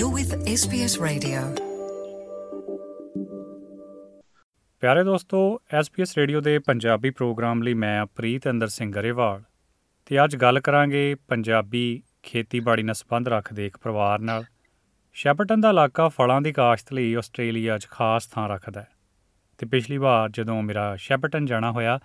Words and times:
You're 0.00 0.14
with 0.14 0.32
SBS 0.52 0.94
Radio. 1.02 1.40
ਪਿਆਰੇ 4.82 5.04
ਦੋਸਤੋ 5.04 5.60
SBS 5.80 6.14
radio 6.16 6.40
ਦੇ 6.40 6.58
ਪੰਜਾਬੀ 6.58 7.10
ਪ੍ਰੋਗਰਾਮ 7.10 7.62
ਲਈ 7.62 7.74
ਮੈਂ 7.74 8.06
ਪ੍ਰੀਤ 8.06 8.48
ਅੰਦਰ 8.50 8.68
ਸਿੰਘ 8.68 8.92
ਗਰੇਵਾਲ 8.92 9.42
ਤੇ 10.06 10.24
ਅੱਜ 10.24 10.36
ਗੱਲ 10.36 10.60
ਕਰਾਂਗੇ 10.60 11.14
ਪੰਜਾਬੀ 11.28 12.02
ਖੇਤੀਬਾੜੀ 12.22 12.82
ਨਾਲ 12.82 12.94
ਸੰਬੰਧ 12.94 13.28
ਰੱਖਦੇ 13.28 13.66
ਇੱਕ 13.66 13.76
ਪਰਿਵਾਰ 13.76 14.18
ਨਾਲ 14.18 14.44
ਸ਼ੈਪਰਟਨ 15.14 15.60
ਦਾ 15.60 15.70
ਇਲਾਕਾ 15.70 16.08
ਫਲਾਂ 16.08 16.40
ਦੀ 16.40 16.52
ਕਾਸ਼ਤ 16.52 16.92
ਲਈ 16.92 17.14
ਆਸਟ੍ਰੇਲੀਆ 17.14 17.78
'ਚ 17.78 17.88
ਖਾਸ 17.90 18.26
ਥਾਂ 18.26 18.48
ਰੱਖਦਾ 18.48 18.80
ਹੈ 18.80 18.90
ਤੇ 19.58 19.66
ਪਿਛਲੀ 19.66 19.98
ਵਾਰ 19.98 20.30
ਜਦੋਂ 20.30 20.62
ਮੇਰਾ 20.62 20.96
ਸ਼ੈਪਰਟਨ 20.96 21.46
ਜਾਣਾ 21.46 21.72
ਹੋਇਆ 21.72 22.00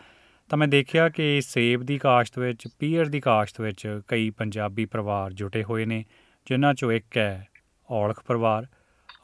ਤਾਂ 0.50 0.58
ਮੈਂ 0.58 0.68
ਦੇਖਿਆ 0.68 1.10
ਕਿ 1.10 1.42
ਸੇਬ 1.42 1.84
ਦੀ 1.84 1.98
ਕਾਸ਼ਤ 1.98 2.40
ਵਿੱਚ, 2.40 2.68
ਪੀਅਰ 2.80 3.06
ਦੀ 3.06 3.20
ਕਾਸ਼ਤ 3.20 3.62
ਵਿੱਚ 3.62 4.02
ਕਈ 4.08 4.30
ਪੰਜਾਬੀ 4.30 4.86
ਪਰਿਵਾਰ 4.86 5.34
ਜੁਟੇ 5.34 5.63
ਹੋਏ 5.63 5.85
ਨੇ, 5.85 6.05
ਜਿਨ੍ਹਾਂ 6.48 6.73
'ਚੋਂ 6.73 6.91
ਇੱਕ 6.91 7.17
ਹੈ 7.17 7.48
ਔਲਖ 7.91 8.23
ਪਰਿਵਾਰ। 8.23 8.67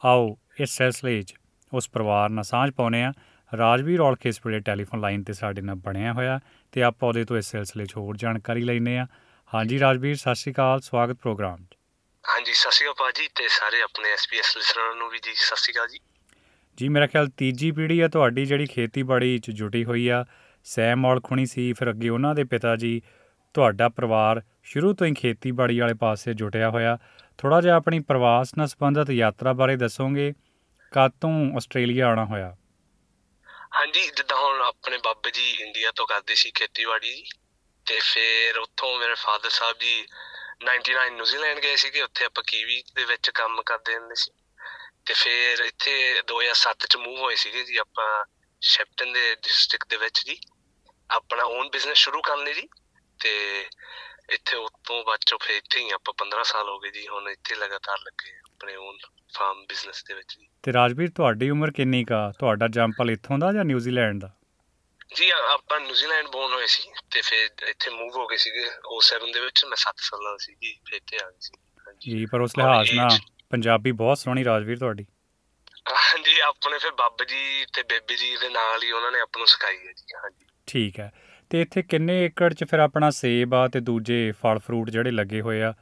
ਆਓ 0.04 0.36
ਇਸ 0.60 0.70
ਸਿਲਸਿਲੇ 0.70 1.22
'ਚ 1.22 1.34
ਉਸ 1.72 1.88
ਪਰਿਵਾਰ 1.88 2.30
ਨਾਲ 2.30 2.44
ਸਾਂਝ 2.44 2.70
ਪਾਉਨੇ 2.70 3.04
ਆ 3.04 3.12
ਰਾਜਵੀਰ 3.58 4.00
ਔਲਖ 4.00 4.26
ਇਸ 4.26 4.40
ਵੇਲੇ 4.46 4.60
ਟੈਲੀਫੋਨ 4.60 5.00
ਲਾਈਨ 5.00 5.22
ਤੇ 5.22 5.32
ਸਾਡੇ 5.32 5.62
ਨਾਲ 5.62 5.74
ਬਣਿਆ 5.74 6.12
ਹੋਇਆ 6.12 6.40
ਤੇ 6.72 6.82
ਆਪਾਂ 6.82 7.08
ਉਹਦੇ 7.08 7.24
ਤੋਂ 7.24 7.36
ਇਸ 7.36 7.50
ਸਿਲਸਿਲੇ 7.50 7.84
'ਚ 7.86 7.96
ਹੋਰ 7.96 8.16
ਜਾਣਕਾਰੀ 8.16 8.62
ਲੈਨੇ 8.62 8.98
ਆ 8.98 9.06
ਹਾਂਜੀ 9.54 9.78
ਰਾਜਵੀਰ 9.80 10.16
ਸਤਿ 10.16 10.34
ਸ਼੍ਰੀ 10.34 10.52
ਅਕਾਲ 10.52 10.80
ਸਵਾਗਤ 10.80 11.16
ਪ੍ਰੋਗਰਾਮ 11.16 11.56
'ਚ। 11.56 11.76
ਹਾਂਜੀ 12.24 12.52
ਸਤਿ 12.52 12.70
ਸ਼੍ਰੀ 12.70 12.88
ਅਕਾਲ 12.88 12.94
ਭਾਜੀ 12.94 13.28
ਤੇ 13.34 13.48
ਸਾਰੇ 13.48 13.82
ਆਪਣੇ 13.82 14.12
ਐਸਪੀਐਸ 14.12 14.56
ਲਿਸਨਰਾਂ 14.56 14.96
ਨੂੰ 14.96 15.10
ਵੀ 15.10 15.18
ਜੀ 15.18 15.34
ਸਤਿ 15.34 15.56
ਸ਼੍ਰੀ 15.56 15.72
ਅਕਾਲ 15.72 15.88
ਜੀ। 15.88 15.98
ਜੀ 16.78 16.88
ਮੇਰਾ 16.88 17.06
ਖਿਆਲ 17.06 17.28
ਤੀਜੀ 17.36 17.70
ਪੀੜ੍ਹੀ 17.70 18.00
ਆ 18.00 18.08
ਤੁਹਾਡੀ 18.08 18.44
ਜਿਹੜੀ 18.44 18.66
ਖੇਤੀਬਾੜੀ 18.66 19.38
'ਚ 19.38 19.50
ਜੁਟੀ 19.50 19.84
ਹੋਈ 19.84 20.08
ਆ 20.08 20.24
ਸੈਮ 20.64 21.06
ਔਲਖੁਣੀ 21.06 21.46
ਸੀ 21.46 21.72
ਫਿਰ 21.72 21.90
ਅੱਗੇ 21.90 22.08
ਉਹਨਾਂ 22.08 22.34
ਦੇ 22.34 22.44
ਪਿਤਾ 22.44 22.76
ਜੀ 22.76 23.02
ਤੁਹਾਡਾ 23.54 23.88
ਪਰਿਵਾਰ 23.88 24.42
ਸ਼ੁਰੂ 24.62 24.92
ਤੋਂ 24.94 25.06
ਹੀ 25.06 25.14
ਖੇਤੀਬਾੜੀ 25.14 25.80
ਵਾਲੇ 25.80 25.94
ਪਾਸੇ 25.94 26.34
ਜੁਟਿਆ 26.34 26.70
ਹੋਇਆ। 26.70 26.98
ਥੋੜਾ 27.38 27.60
ਜਿਹਾ 27.60 27.76
ਆਪਣੀ 27.76 28.00
ਪ੍ਰਵਾਸ 28.00 28.54
ਨਾਲ 28.58 28.66
ਸੰਬੰਧਿਤ 28.66 29.10
ਯਾਤਰਾ 29.10 29.52
ਬਾਰੇ 29.52 29.76
ਦੱਸੋਗੇ, 29.76 30.32
ਕਦ 30.92 31.10
ਤੋਂ 31.20 31.56
ਆਸਟ੍ਰੇਲੀਆ 31.56 32.06
ਆਉਣਾ 32.06 32.24
ਹੋਇਆ? 32.24 32.56
ਹਾਂਜੀ, 33.74 34.00
ਜਿੱਦਾਂ 34.02 34.36
ਹੁਣ 34.36 34.60
ਆਪਣੇ 34.60 34.98
ਬਾਬਾ 34.98 35.30
ਜੀ 35.30 35.50
ਇੰਡੀਆ 35.50 35.92
ਤੋਂ 35.92 36.06
ਕਰਦੇ 36.06 36.34
ਸੀ 36.34 36.50
ਖੇਤੀਬਾੜੀ 36.54 37.14
ਜੀ 37.14 37.24
ਤੇ 37.86 38.00
ਫਿਰ 38.00 38.58
ਉੱਥੋਂ 38.58 38.98
ਮੇਰੇ 38.98 39.14
ਫਾਦਰ 39.14 39.48
ਸਾਹਿਬ 39.48 39.78
ਜੀ 39.78 40.06
99 40.64 41.10
ਨਿਊਜ਼ੀਲੈਂਡ 41.10 41.58
ਗਏ 41.60 41.76
ਸੀਗੇ, 41.76 42.02
ਉੱਥੇ 42.02 42.24
ਆਪਾਂ 42.24 42.44
ਕੀਵੀ 42.46 42.82
ਦੇ 42.94 43.04
ਵਿੱਚ 43.04 43.30
ਕੰਮ 43.30 43.62
ਕਰਦੇ 43.62 43.96
ਹੁੰਦੇ 43.96 44.14
ਸੀ। 44.14 44.32
ਤੇ 45.06 45.14
ਫਿਰ 45.14 45.58
ਇੱਥੇ 45.58 46.22
2007 46.26 46.86
ਚ 46.86 46.96
ਮੂਵ 46.96 47.18
ਹੋਏ 47.20 47.34
ਸੀਗੇ 47.34 47.64
ਜੀ 47.64 47.76
ਆਪਾਂ 47.76 48.24
ਸ਼ੈਪਟਨ 48.60 49.12
ਦੇ 49.12 49.34
ਡਿਸਟ੍ਰਿਕਟ 49.34 49.88
ਦੇ 49.88 49.96
ਵਿੱਚ 49.96 50.26
ਜੀ। 50.26 50.38
ਆਪਣਾ 51.10 51.44
ਓਨ 51.44 51.68
ਬਿਜ਼ਨਸ 51.68 51.96
ਸ਼ੁਰੂ 51.96 52.20
ਕਰਨ 52.20 52.44
ਲਈ 52.44 52.54
ਜੀ, 52.54 52.68
ਤੇ 53.20 53.64
ਇੱਥੇ 54.32 54.56
ਉਤੋਂ 54.56 55.04
ਬਾਅਦ 55.04 55.20
ਚੋਂ 55.26 55.38
ਫਿਰ 55.38 55.56
ਇੱਥੇ 55.56 55.80
ਹੀ 55.80 55.90
ਆਪਾਂ 55.90 56.14
15 56.18 56.42
ਸਾਲ 56.44 56.68
ਹੋ 56.68 56.78
ਗਏ 56.78 56.90
ਜੀ 56.90 57.08
ਹੁਣ 57.08 57.28
ਇੱਥੇ 57.28 57.54
ਲਗਾਤਾਰ 57.54 57.98
ਲੱਗੇ 57.98 58.38
ਆਪਣੇ 58.38 58.76
ਓਨ 58.76 58.98
ਫਾਰਮ 59.34 59.66
ਬਿਜ਼ਨਸ 59.66 60.04
ਦੇ 60.04 60.14
ਵਿੱਚ 60.14 60.38
ਜੀ। 60.38 60.48
ਤੇ 60.62 60.72
ਰਾਜਵੀਰ 60.72 61.10
ਤੁਹਾਡੀ 61.10 61.50
ਉਮਰ 61.50 61.70
ਕਿੰਨੀ 61.70 62.04
ਕਾ 62.04 62.32
ਤੁਹਾਡਾ 62.38 62.68
ਜੰਪਲ 62.68 63.10
ਇੱਥੋਂ 63.10 63.38
ਦਾ 63.38 63.52
ਜਾਂ 63.52 63.64
ਨਿਊਜ਼ੀਲੈਂਡ 63.64 64.20
ਦਾ? 64.20 64.30
ਜੀ 65.14 65.30
ਆਪਾਂ 65.30 65.80
ਨਿਊਜ਼ੀਲੈਂਡ 65.80 66.26
ਬੋਰਨ 66.28 66.52
ਹੋਏ 66.52 66.66
ਸੀ 66.66 66.82
ਤੇ 67.10 67.20
ਫਿਰ 67.20 67.68
ਇੱਥੇ 67.68 67.90
ਮੂਵ 67.90 68.16
ਹੋ 68.16 68.26
ਗਏ 68.26 68.36
ਸੀਗੇ। 68.36 68.70
07 68.98 69.32
ਦੇ 69.32 69.40
ਵਿੱਚ 69.40 69.64
ਮੈਂ 69.64 69.76
7 69.76 69.94
ਸਾਲਾਂ 69.98 70.30
ਦਾ 70.32 70.36
ਸੀ 70.36 70.54
ਜੀ 70.54 70.80
ਫਿਰ 70.86 70.94
ਇੱਥੇ 70.96 71.16
ਆ 71.24 71.30
ਗਏ 71.30 71.36
ਸੀ। 71.40 71.54
ਜੀ 71.98 72.26
ਪਰ 72.26 72.40
ਉਸ 72.40 72.58
ਲਿਹਾਜ਼ 72.58 72.92
ਨਾਲ 72.94 73.18
ਪੰਜਾਬੀ 73.50 73.92
ਬਹੁਤ 73.92 74.18
ਸੋਹਣੀ 74.18 74.44
ਰਾਜਵੀਰ 74.44 74.78
ਤੁਹਾਡੀ। 74.78 75.06
ਹਾਂਜੀ 75.90 76.40
ਆਪਣੇ 76.40 76.78
ਫਿਰ 76.78 76.90
ਬਾਬਾ 76.90 77.24
ਜੀ 77.24 77.66
ਤੇ 77.72 77.82
ਬੇਬੇ 77.82 78.16
ਜੀ 78.16 78.36
ਦੇ 78.36 78.48
ਨਾਲ 78.48 78.82
ਹੀ 78.82 78.92
ਉਹਨਾਂ 78.92 79.12
ਨੇ 79.12 79.20
ਆਪਾਂ 79.20 79.38
ਨੂੰ 79.38 79.46
ਸਿਖਾਈ 79.46 79.76
ਹੈ 79.76 79.92
ਜੀ 79.92 80.04
ਹਾਂਜੀ। 80.24 80.46
ਠੀਕ 80.66 81.00
ਹੈ। 81.00 81.12
ਤੇ 81.50 81.60
ਇੱਥੇ 81.62 81.82
ਕਿੰਨੇ 81.82 82.14
ਏਕੜ 82.24 82.52
'ਚ 82.54 82.64
ਫਿਰ 82.70 82.78
ਆਪਣਾ 82.80 83.10
ਸੇਬ 83.12 83.54
ਆ 83.54 83.66
ਤੇ 83.68 83.80
ਦੂਜੇ 83.80 84.20
ਫਲ 84.40 84.58
ਫਰੂਟ 84.58 84.90
ਜਿਹੜੇ 84.90 85.10
ਲੱਗੇ 85.10 85.40
ਹੋਏ 85.40 85.62
ਆ? 85.62 85.72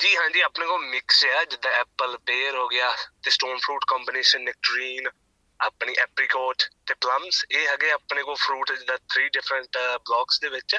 ਜੀ 0.00 0.16
ਹਾਂਜੀ 0.16 0.40
ਆਪਣੇ 0.40 0.66
ਕੋਲ 0.66 0.84
ਮਿਕਸ 0.86 1.24
ਹੈ 1.24 1.44
ਜਿੱਦਾਂ 1.44 1.70
ਐਪਲ 1.72 2.16
ਪੇਅਰ 2.26 2.56
ਹੋ 2.56 2.66
ਗਿਆ 2.68 2.90
ਤੇ 3.22 3.30
ਸਟੋਨ 3.30 3.56
ਫਰੂਟ 3.58 3.84
ਕੰਬੀਨੇਸ਼ਨ 3.88 4.42
ਨੈਕਟਰੀਨ 4.42 5.08
ਆਪਣੀ 5.60 5.94
ਐਪਰੀਕੋਟ 5.98 6.62
ਤੇ 6.86 6.94
ਪਲਮਸ 7.00 7.44
ਇਹ 7.50 7.66
ਹੈਗੇ 7.68 7.90
ਆਪਣੇ 7.90 8.22
ਕੋਲ 8.22 8.36
ਫਰੂਟ 8.36 8.72
ਜਿੱਦਾਂ 8.72 8.96
3 9.14 9.28
ਡਿਫਰੈਂਟ 9.32 9.78
ਬਲੌਕਸ 10.04 10.40
ਦੇ 10.40 10.48
ਵਿੱਚ 10.48 10.76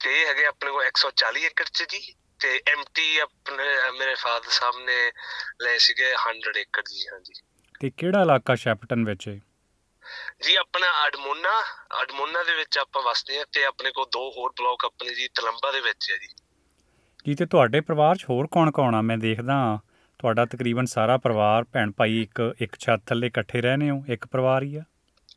ਤੇ 0.00 0.20
ਇਹ 0.20 0.26
ਹੈਗੇ 0.26 0.44
ਆਪਣੇ 0.44 0.70
ਕੋਲ 0.70 0.84
140 0.86 1.44
ਏਕੜ 1.46 1.64
ਚ 1.66 1.84
ਜੀ 1.90 2.00
ਤੇ 2.40 2.60
ਐਮਟੀ 2.72 3.18
ਆਪਣੇ 3.18 3.64
ਮੇਰੇ 3.98 4.14
ਫਾਦਰ 4.14 4.50
ਸਾਹਿਬ 4.50 4.78
ਨੇ 4.86 4.96
ਲਏ 5.62 5.78
ਸੀਗੇ 5.78 6.12
100 6.14 6.56
ਏਕੜ 6.56 6.82
ਜੀ 6.88 7.06
ਹਾਂਜੀ 7.08 7.40
ਤੇ 7.80 7.90
ਕਿਹੜਾ 7.90 8.22
ਇਲਾਕਾ 8.22 8.54
ਸ਼ੈਪਟਨ 8.56 9.04
ਵਿੱਚ 9.04 9.28
ਹੈ 9.28 9.38
ਜੀ 10.44 10.54
ਆਪਣਾ 10.54 10.86
ਅਡਮੋਨਾ 11.06 11.62
ਅਡਮੋਨਾ 12.02 12.42
ਦੇ 12.42 12.54
ਵਿੱਚ 12.54 12.78
ਆਪਾਂ 12.78 13.02
ਵਸਦੇ 13.02 13.38
ਹਾਂ 13.38 13.44
ਤੇ 13.52 13.64
ਆਪਣੇ 13.64 13.90
ਕੋਲ 13.90 14.06
ਦੋ 14.12 14.32
ਹੋਰ 14.36 14.50
ਬਲੌਕ 14.50 14.84
ਆਪਣੇ 14.84 15.14
ਜੀ 15.14 15.28
ਤਲੰਬਾ 15.28 15.72
ਦੇ 15.72 15.80
ਵਿੱਚ 15.80 16.10
ਹੈ 16.10 16.16
ਜੀ। 16.16 16.28
ਜੀ 17.26 17.34
ਤੇ 17.34 17.46
ਤੁਹਾਡੇ 17.46 17.80
ਪਰਿਵਾਰ 17.80 18.16
'ਚ 18.16 18.24
ਹੋਰ 18.30 18.46
ਕੌਣ-ਕੌਣ 18.46 18.94
ਆ? 18.94 19.00
ਮੈਂ 19.02 19.18
ਦੇਖਦਾ 19.18 19.78
ਤੁਹਾਡਾ 20.18 20.44
ਤਕਰੀਬਨ 20.46 20.86
ਸਾਰਾ 20.86 21.16
ਪਰਿਵਾਰ 21.16 21.64
ਭੈਣ 21.64 21.92
ਭਾਈ 21.92 22.22
ਇੱਕ 22.22 22.54
ਇੱਕ 22.60 22.76
ਛੱਤ 22.78 23.00
ਥੱਲੇ 23.06 23.26
ਇਕੱਠੇ 23.26 23.60
ਰਹਿੰਦੇ 23.60 23.90
ਹੋ? 23.90 24.04
ਇੱਕ 24.08 24.26
ਪਰਿਵਾਰ 24.26 24.62
ਹੀ 24.62 24.76
ਆ? 24.76 24.82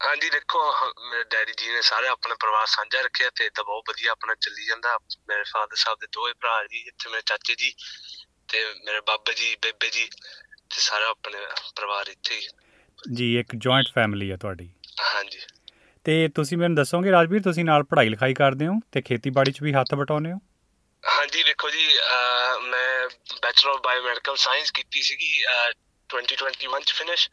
ਹਾਂਜੀ 0.06 0.30
ਦੇਖੋ 0.30 0.74
ਮੇਰੇ 1.12 1.24
ਡੈਡੀ 1.24 1.52
ਜੀ 1.58 1.74
ਨੇ 1.74 1.82
ਸਾਰੇ 1.82 2.08
ਆਪਣਾ 2.08 2.36
ਪਰਿਵਾਰ 2.36 2.66
ਸਾਂਝਾ 2.66 3.02
ਰੱਖਿਆ 3.02 3.30
ਤੇ 3.30 3.50
ਤਾਂ 3.50 3.64
ਬਹੁਤ 3.64 3.84
ਵਧੀਆ 3.90 4.12
ਆਪਣਾ 4.12 4.36
ਚੱਲੀ 4.36 4.66
ਜਾਂਦਾ। 4.66 4.98
ਮੇਰੇ 5.28 5.44
ਫਾਦਰ 5.44 5.76
ਸਾਹਿਬ 5.76 5.98
ਦੇ 6.02 6.08
ਦੋਵੇਂ 6.12 6.34
ਭਰਾ 6.34 6.64
ਜੀ 6.64 6.78
ਇੱਥੇ 6.78 7.10
ਮੇਰੇ 7.10 7.22
ਚਾਚੇ 7.26 7.56
ਜੀ 7.56 7.74
ਤੇ 8.48 8.66
ਮੇਰੇ 8.86 9.02
ਬਾਬਾ 9.08 9.34
ਜੀ 9.34 9.56
ਬੇਬੇ 9.62 9.90
ਜੀ 9.90 10.06
ਤੇ 10.70 10.78
ਸਾਰਾ 10.78 11.10
ਆਪਣੇ 11.10 11.40
ਪਰਿਵਾਰ 11.76 12.08
ਇੱਥੇ 12.08 12.36
ਹੀ 12.36 12.48
ਜੀ 13.14 13.40
ਇੱਕ 13.40 13.56
ਜੁਆਇੰਟ 13.56 13.88
ਫੈਮਿਲੀ 13.96 14.32
ਆ 14.32 14.38
ਤੁਹਾਡੀ। 14.38 14.70
ਹਾਂਜੀ। 15.02 15.40
ਤੇ 16.06 16.28
ਤੁਸੀਂ 16.28 16.58
ਮੈਨੂੰ 16.58 16.76
ਦੱਸੋਗੇ 16.76 17.12
ਰਾਜਵੀਰ 17.12 17.42
ਤੁਸੀਂ 17.42 17.66
ਨਾਲ 17.66 17.84
ਪੜ੍ਹਾਈ 17.84 18.10
ਲਿਖਾਈ 18.10 18.34
ਕਰਦੇ 18.34 18.68
ਹੋ 18.68 18.74
ਤੇ 18.92 19.02
ਖੇਤੀਬਾੜੀ 19.02 19.52
'ਚ 19.52 19.62
ਵੀ 19.62 19.74
ਹੱਥ 19.74 19.94
ਵਟਾਉਂਦੇ 19.94 20.32
ਹੋ? 20.32 20.38
ਹਾਂਜੀ 21.04 21.44
ਦੇਖੋ 21.44 21.70
ਜੀ 21.70 21.88
ਮੈਂ 22.64 23.10
ਬੈਚਲਰ 23.42 23.72
ਆਫ 23.72 23.82
ਬਾਇਓਮੈਡੀਕਲ 23.84 24.36
ਸਾਇੰਸ 24.36 24.72
ਕੀਤੀ 24.72 25.02
ਸੀਗੀ 25.02 25.44
ਅਹ 25.46 25.72
2021 26.10 26.84
ਚ 26.86 26.94
ਫਿਨਿਸ਼ 26.94 27.30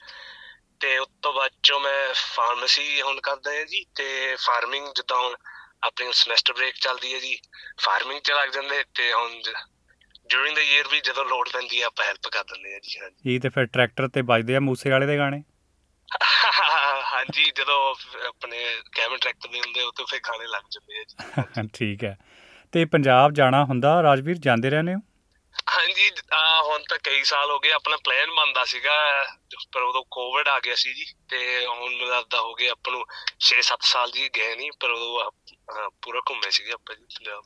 ਤੇ 0.80 0.98
ਉਸ 0.98 1.08
ਤੋਂ 1.22 1.32
ਬਾਅਦ 1.32 1.50
ਚੋਂ 1.62 1.80
ਮੈਂ 1.80 2.14
ਫਾਰਮੇਸੀ 2.14 3.00
ਹੁਣ 3.02 3.20
ਕਰਦਾ 3.20 3.50
ਹਾਂ 3.50 3.64
ਜੀ 3.64 3.84
ਤੇ 3.94 4.36
ਫਾਰਮਿੰਗ 4.36 4.86
ਜਿੱਦਾਂ 4.86 5.16
ਹੁਣ 5.18 5.34
ਆਪਣੀ 5.82 6.12
ਸਮੈਸਟਰ 6.12 6.52
ਬ੍ਰੇਕ 6.52 6.74
ਚੱਲਦੀ 6.74 7.14
ਹੈ 7.14 7.18
ਜੀ 7.18 7.38
ਫਾਰਮਿੰਗ 7.82 8.20
ਚ 8.20 8.30
ਲੱਗ 8.30 8.50
ਜਾਂਦੇ 8.50 8.84
ਤੇ 8.94 9.12
ਹੁਣ 9.12 9.40
ਡਿਊਰਿੰਗ 10.30 10.56
ਦਾ 10.56 10.62
ਈਅਰ 10.62 10.88
ਵੀ 10.88 11.00
ਜਦੋਂ 11.00 11.24
ਲੋਡ 11.24 11.48
ਪੈਂਦੀ 11.48 11.80
ਹੈ 11.80 11.86
ਆਪਾਂ 11.86 12.04
ਹੈਲਪ 12.04 12.28
ਕਰ 12.32 12.44
ਦਿੰਦੇ 12.44 12.72
ਹਾਂ 12.72 12.80
ਜੀ 12.82 12.98
ਹਾਂਜੀ। 13.00 13.30
ਜੀ 13.30 13.38
ਤੇ 13.38 13.48
ਫਿਰ 13.48 13.66
ਟਰੈਕਟਰ 13.66 14.08
ਤੇ 14.08 14.22
ਵੱਜਦੇ 14.22 14.56
ਆ 14.56 14.60
ਮੂਸੇ 14.60 14.90
ਵਾਲੇ 14.90 15.06
ਦੇ 15.06 15.16
ਗਾਣੇ। 15.18 15.42
ਹਾਂਜੀ 17.18 17.44
ਜਦੋਂ 17.56 17.94
ਆਪਣੇ 18.28 18.58
ਕੈਮਨ 18.92 19.18
ਟਰੈਕਟਰ 19.18 19.48
ਦੇ 19.48 19.60
ਹੁੰਦੇ 19.60 19.82
ਉਹ 19.82 19.92
ਤੇ 19.92 20.04
ਫਿਰ 20.04 20.20
ਗਾਣੇ 20.20 20.46
ਲੱਗ 20.46 20.62
ਜਾਂਦੇ 20.70 21.00
ਆ 21.00 21.04
ਜੀ। 21.04 21.16
ਠੀਕ 21.74 22.04
ਹੈ। 22.04 22.16
ਤੇ 22.72 22.84
ਪੰਜਾਬ 22.84 23.32
ਜਾਣਾ 23.32 23.64
ਹੁੰਦਾ 23.64 24.02
ਰਾਜਵੀਰ 24.02 24.36
ਜਾਂਦੇ 24.38 24.70
ਰਹਿੰਦੇ 24.70 24.94
ਹੋ? 24.94 25.00
ਹਾਂਜੀ 25.72 26.10
ਆ 26.32 26.62
ਹੁਣ 26.62 26.82
ਤਾਂ 26.88 26.98
ਕਈ 27.04 27.22
ਸਾਲ 27.24 27.50
ਹੋ 27.50 27.58
ਗਏ 27.58 27.70
ਆਪਣਾ 27.70 27.96
ਪਲਾਨ 27.96 28.30
ਬਣਦਾ 28.30 28.64
ਸੀਗਾ 28.64 28.92
ਪਰ 29.72 29.82
ਉਦੋਂ 29.82 30.04
ਕੋਵਿਡ 30.10 30.48
ਆ 30.48 30.58
ਗਿਆ 30.60 30.74
ਸੀ 30.74 30.92
ਜੀ 30.94 31.04
ਤੇ 31.28 31.66
ਹੁਣ 31.66 31.92
ਲੱਗਦਾ 32.08 32.40
ਹੋ 32.40 32.54
ਗਏ 32.54 32.68
ਆਪਾਂ 32.68 32.92
ਨੂੰ 32.92 33.04
6-7 33.40 33.88
ਸਾਲ 33.88 34.10
ਜੀ 34.10 34.28
ਗਏ 34.28 34.54
ਨਹੀਂ 34.56 34.70
ਪਰ 34.80 34.90
ਉਦੋਂ 34.90 35.30
ਪੂਰਾ 36.02 36.20
ਘੁੰਮੇ 36.30 36.50
ਸੀਗੇ 36.50 36.72
ਆਪਾਂ 36.72 36.96
ਜੀ 36.96 37.04
ਪੰਜਾਬ। 37.18 37.42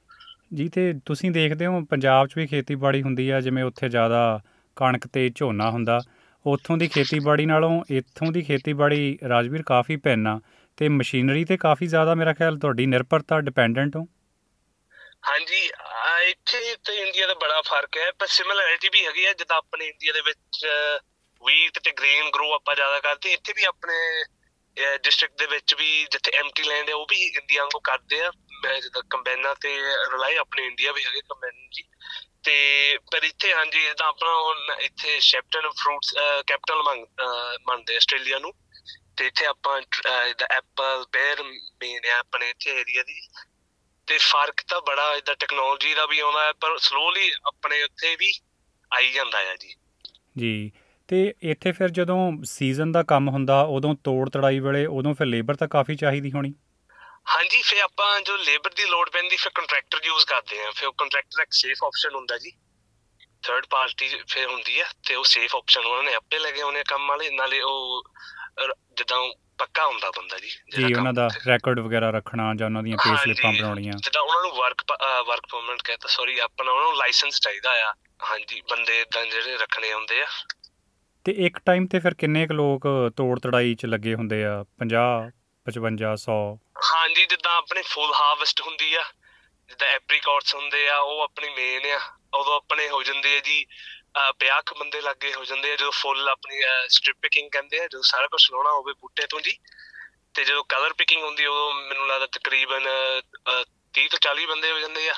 ਜੀ 0.55 0.69
ਤੇ 0.69 0.93
ਤੁਸੀਂ 1.07 1.31
ਦੇਖਦੇ 1.31 1.67
ਹੋ 1.67 1.85
ਪੰਜਾਬ 1.85 2.29
'ਚ 2.29 2.37
ਵੀ 2.37 2.47
ਖੇਤੀਬਾੜੀ 2.47 3.03
ਹੁੰਦੀ 3.03 3.29
ਆ 3.31 3.41
ਜਿਵੇਂ 3.41 3.65
ਉੱਥੇ 3.65 3.89
ਜ਼ਿਆਦਾ 3.89 4.41
ਕਣਕ 4.77 5.07
ਤੇ 5.07 5.29
ਝੋਨਾ 5.37 5.71
ਹੁੰਦਾ। 5.71 6.01
ਉੱਥੋਂ 6.45 6.77
ਦੀ 6.77 6.89
ਖੇਤੀਬਾੜੀ 6.89 7.47
ਨਾਲੋਂ 7.47 7.83
ਇੱਥੋਂ 7.91 8.31
ਦੀ 8.33 8.43
ਖੇਤੀਬਾੜੀ 8.43 9.19
ਰਾਜਵੀਰ 9.29 9.63
ਕਾਫੀ 9.67 9.97
ਭਿੰਨ 9.97 10.27
ਆ 10.27 10.39
ਤੇ 10.79 10.89
ਮਸ਼ੀਨਰੀ 10.89 11.45
ਤੇ 11.45 11.57
ਕਾਫੀ 11.57 11.87
ਜ਼ਿਆਦਾ 11.87 12.15
ਮੇਰਾ 12.15 12.33
ਖਿਆਲ 12.35 12.59
ਤੁਹਾਡੀ 12.59 12.87
ਨਿਰਭਰਤਾ 12.87 13.41
ਡਿਪੈਂਡੈਂਟ 13.41 13.97
ਹੋ? 13.97 14.07
ਹਾਂਜੀ, 15.29 15.71
ਆ 16.05 16.21
ਇੱਥੇ 16.21 16.75
ਤੇ 16.85 16.97
ਇੰਡੀਆ 16.99 17.27
ਦਾ 17.27 17.35
ਬੜਾ 17.35 17.61
ਫ਼ਰਕ 17.63 17.97
ਹੈ, 17.97 18.11
ਪਰ 18.19 18.27
ਸਿਮਿਲੈਰਿਟੀ 18.29 18.89
ਵੀ 18.93 19.05
ਹੈਗੀ 19.07 19.27
ਹੈ 19.27 19.33
ਜਿੱਦਾਂ 19.33 19.57
ਆਪਣੇ 19.57 19.87
ਇੰਡੀਆ 19.87 20.13
ਦੇ 20.13 20.21
ਵਿੱਚ 20.21 20.67
ਵੀਟ 21.43 21.79
ਤੇ 21.79 21.93
ਗ੍ਰੇਨ 21.99 22.31
ਗਰੋ 22.31 22.53
ਆਪਾਂ 22.55 22.75
ਜ਼ਿਆਦਾ 22.75 22.99
ਕਰਦੇ, 23.01 23.33
ਇੱਥੇ 23.33 23.53
ਵੀ 23.57 23.65
ਆਪਣੇ 23.65 23.95
ਡਿਸਟ੍ਰਿਕਟ 25.05 25.39
ਦੇ 25.39 25.47
ਵਿੱਚ 25.47 25.75
ਵੀ 25.79 26.07
ਜਿੱਥੇ 26.13 26.33
ਐਮਟੀ 26.39 26.63
ਲੈਂਡ 26.63 26.89
ਹੈ, 26.89 26.95
ਉਹ 26.95 27.07
ਵੀ 27.11 27.23
ਇੰਡੀਆ 27.23 27.63
ਵਾਂਗੂ 27.63 27.81
ਕਰਦੇ 27.85 28.21
ਆ, 28.21 28.31
ਮੈਂ 28.65 28.81
ਜਿੱਦਾਂ 28.81 29.03
ਕੰਬਾਈਨਾਂ 29.11 29.55
ਤੇ 29.61 29.77
ਰਿਲਾਈ 30.13 30.37
ਆਪਣੇ 30.37 30.67
ਇੰਡੀਆ 30.67 30.93
ਵੀ 30.93 31.05
ਹੈਗੇ 31.05 31.21
ਕੰਬਾਈਨ 31.21 31.69
ਜੀ। 31.73 31.83
ਤੇ 32.45 32.99
ਪਰ 32.99 33.23
ਇੱਥੇ 33.23 33.55
ਹਾਂਜੀ 33.55 33.81
ਜਿੱਦਾਂ 33.81 34.07
ਆਪਣਾ 34.07 34.31
ਹੁਣ 34.31 34.83
ਇੱਥੇ 34.83 35.21
ਸ਼ੈਪਟਨ 35.21 35.61
ਫਰੂਟਸ 35.61 36.15
ਕੈਪੀਟਲ 36.47 36.83
ਮੰਨਦੇ 37.69 37.97
ਆਸਟ੍ਰੇਲੀਆ 37.97 38.39
ਨੂੰ। 38.39 38.53
ਤੇ 39.17 39.27
ਇੱਥੇ 39.27 39.47
ਆਪਾਂ 39.47 39.81
ਅਹ, 39.81 40.29
ਜਿੱਦਾਂ 40.29 40.57
ਐਪਲ 40.57 41.05
ਪੇਅਰ 41.13 41.43
ਮੇਨ 41.43 42.01
ਹੈ 42.05 42.19
ਆਪਣੇ 42.19 42.51
ਇੱਥੇ 42.51 42.71
ਏਰੀਆ 42.71 43.03
ਦੀ। 43.03 43.21
ਤੇ 44.07 44.19
ਫ਼ਰਕ 44.19 44.55
ਤਾਂ 44.69 44.81
ਬੜਾ 44.81 45.15
ਇਦਾਂ 45.15 45.35
ਟੈਕਨੋਲੋਜੀ 45.35 45.95
ਦਾ 45.95 46.07
ਵੀ 46.07 46.19
ਆਉਂਦਾ 46.19 46.45
ਹੈ 46.45 46.53
ਪਰ 46.53 46.79
ਸਲੋਲੀ 46.79 47.33
ਆਪਣੇ 47.47 47.83
ਉੱਥੇ 47.83 48.17
ਵੀ 48.17 48.33
ਆਈ 48.95 49.13
ਜਾਂਦਾ 49.13 49.39
ਹੈ 49.39 49.57
ਜੀ। 49.57 49.75
ਜੀ 50.39 50.73
ਤੇ 51.09 51.35
ਇੱਥੇ 51.43 51.73
ਫਿਰ 51.73 51.89
ਜਦੋਂ 51.89 52.33
ਸੀਜ਼ਨ 52.45 52.93
ਦਾ 52.93 53.03
ਕੰਮ 53.03 53.29
ਹੁੰਦਾ 53.29 53.63
ਉਦੋਂ 53.63 53.95
ਤੋੜ 53.95 54.31
ਤੜਾਈ 54.31 54.59
ਵੇਲੇ 54.61 54.87
ਉਦੋਂ 54.87 55.15
ਫਿਰ 55.15 55.27
ਲੇਬਰ 55.27 55.55
ਤਾਂ 55.55 55.69
ਕਾਫੀ 55.69 55.95
ਚਾਹੀਦੀ 55.95 56.33
ਹੋਣੀ? 56.33 56.55
ਹਾਂਜੀ 57.27 57.63
ਫਿਰ 57.63 57.79
ਆਪਾਂ 57.79 58.21
ਜੋ 58.21 58.37
ਲੇਬਰ 58.37 58.71
ਦੀ 58.71 58.85
ਲੋਡ 58.85 59.11
ਪੈਂਦੀ 59.11 59.37
ਫਿਰ 59.37 59.53
ਕੰਟਰੈਕਟਰ 59.55 60.01
ਯੂਜ਼ 60.05 60.27
ਕਰਦੇ 60.27 60.65
ਆ 60.65 60.71
ਫਿਰ 60.71 60.91
ਕੰਟਰੈਕਟਰ 60.99 61.43
ਇੱਕ 61.43 61.53
ਸੇਫ 61.53 61.85
ਆਪਸ਼ਨ 61.85 62.15
ਹੁੰਦਾ 62.15 62.39
ਜੀ। 62.39 62.51
ਥਰਡ 63.43 63.67
ਪਾਰਟੀ 63.71 64.09
ਫਿਰ 64.29 64.47
ਹੁੰਦੀ 64.47 64.81
ਆ 64.81 64.85
ਤੇ 65.09 65.15
ਉਹ 65.15 65.25
ਸੇਫ 65.25 65.57
ਆਪਸ਼ਨ 65.57 65.85
ਉਹਨਾਂ 65.85 66.03
ਨੇ 66.03 66.15
ਆਪੇ 66.15 66.39
ਲਗੇ 66.39 66.63
ਉਹਨੇ 66.63 66.83
ਕੰਮ 66.89 67.09
ਵਾਲੇ। 67.09 67.31
ਨਾਲੇ 67.31 67.61
ਉਹ 67.61 68.03
ਜਿੱਦਾਂ 68.97 69.19
ਪੱਕਾ 69.59 69.87
ਹੁੰਦਾ 69.87 70.11
ਬੰਦਾ 70.11 70.39
ਜੀ 70.39 70.49
ਜੀ 70.77 70.95
ਉਹਨਾਂ 70.95 71.13
ਦਾ 71.13 71.29
ਰੈਕੋਰਡ 71.47 71.81
ਵਗੈਰਾ 71.81 72.11
ਰੱਖਣਾ 72.11 72.55
ਜਾਂ 72.55 72.67
ਉਹਨਾਂ 72.67 72.83
ਦੀਆਂ 72.83 72.97
ਪੇ 72.97 73.17
ਸਲਿੱਪਾਂ 73.17 73.53
ਬਣਾਉਣੀਆਂ 73.53 73.93
ਜਿੱਦਾਂ 73.93 74.23
ਉਹਨਾਂ 74.23 74.43
ਨੂੰ 74.43 74.51
ਵਰਕ 74.57 74.83
ਵਰਕ 75.27 75.47
ਪਰਮਿਟ 75.53 75.83
ਕਹਿੰਦਾ 75.83 76.09
ਸੌਰੀ 76.09 76.39
ਆਪਣਾ 76.39 76.73
ਉਹਨਾਂ 76.73 76.85
ਨੂੰ 76.85 76.97
ਲਾਇਸੈਂਸ 76.97 77.41
ਚਾਹੀਦਾ 77.41 77.71
ਆ। 77.91 77.93
ਹਾਂਜੀ 78.31 78.61
ਬੰਦੇ 78.71 79.01
ਇਦਾਂ 79.01 79.27
ਜਿਹੜੇ 79.27 79.57
ਰੱਖਣੇ 79.57 79.93
ਹੁੰਦੇ 79.93 80.23
ਆ। 80.23 80.27
ਤੇ 81.25 81.33
ਇੱਕ 81.33 81.59
ਟਾਈਮ 81.67 81.87
ਤੇ 81.87 81.99
ਫਿਰ 81.99 82.15
ਕਿੰਨੇ 82.15 82.47
ਕੁ 82.47 82.55
ਲੋਕ 82.55 82.83
ਤੋੜ 83.17 83.41
ਤੜਾਈ 83.41 83.75
'ਚ 83.75 83.87
ਲੱਗੇ 83.87 84.15
ਹੁੰਦੇ 84.15 84.45
ਆ? 84.45 84.65
50 84.79 85.31
55 85.67 86.07
100 86.13 86.37
ਹਾਂਜੀ 86.87 87.25
ਜਿੱਦਾਂ 87.27 87.57
ਆਪਣੀ 87.57 87.83
ਫੁੱਲ 87.87 88.13
ਹਾਰਵੈਸਟ 88.15 88.61
ਹੁੰਦੀ 88.61 88.95
ਆ 88.95 89.03
ਜਿੱਦਾਂ 89.71 89.89
ਐਪਰੀਕੌਟਸ 89.89 90.55
ਹੁੰਦੇ 90.55 90.89
ਆ 90.89 90.97
ਉਹ 91.01 91.21
ਆਪਣੀ 91.21 91.49
ਮੇਨ 91.51 91.87
ਆ 91.93 91.99
ਉਦੋਂ 92.39 92.57
ਆਪਣੇ 92.57 92.89
ਹੋ 92.89 93.03
ਜਾਂਦੇ 93.03 93.37
ਆ 93.37 93.41
ਜੀ 93.41 93.59
50 94.41 94.63
ਕੁ 94.67 94.79
ਬੰਦੇ 94.79 95.01
ਲੱਗੇ 95.01 95.33
ਹੋ 95.35 95.45
ਜਾਂਦੇ 95.45 95.73
ਆ 95.73 95.77
ਜਦੋਂ 95.77 95.93
ਫੁੱਲ 95.93 96.29
ਆਪਣੀ 96.29 96.61
ਸਟ੍ਰਿਪ 96.89 97.17
ਪਿਕਿੰਗ 97.23 97.51
ਕਹਿੰਦੇ 97.51 97.79
ਆ 97.79 97.87
ਜਦੋਂ 97.87 98.03
ਸਾਰਾ 98.03 98.27
ਕੁਝ 98.27 98.43
ਲਾਉਣਾ 98.53 98.73
ਹੋਵੇ 98.73 98.93
ਬੂਟੇ 99.01 99.27
ਤੋਂ 99.27 99.41
ਜੀ 99.41 99.57
ਤੇ 100.35 100.45
ਜਦੋਂ 100.45 100.65
ਕਲਰ 100.69 100.93
ਪਿਕਿੰਗ 100.93 101.23
ਹੁੰਦੀ 101.25 101.47
ਉਦੋਂ 101.47 101.73
ਮੈਨੂੰ 101.75 102.07
ਲੱਗਦਾ 102.09 102.27
ਤਕਰੀਬਨ 102.33 102.89
ਅਹ, 102.89 103.65
30 103.95 104.09
ਤੋਂ 104.09 104.19
40 104.29 104.47
ਬੰਦੇ 104.47 104.73
ਹੋ 104.73 104.79
ਜਾਂਦੇ 104.79 105.09
ਆ। 105.09 105.15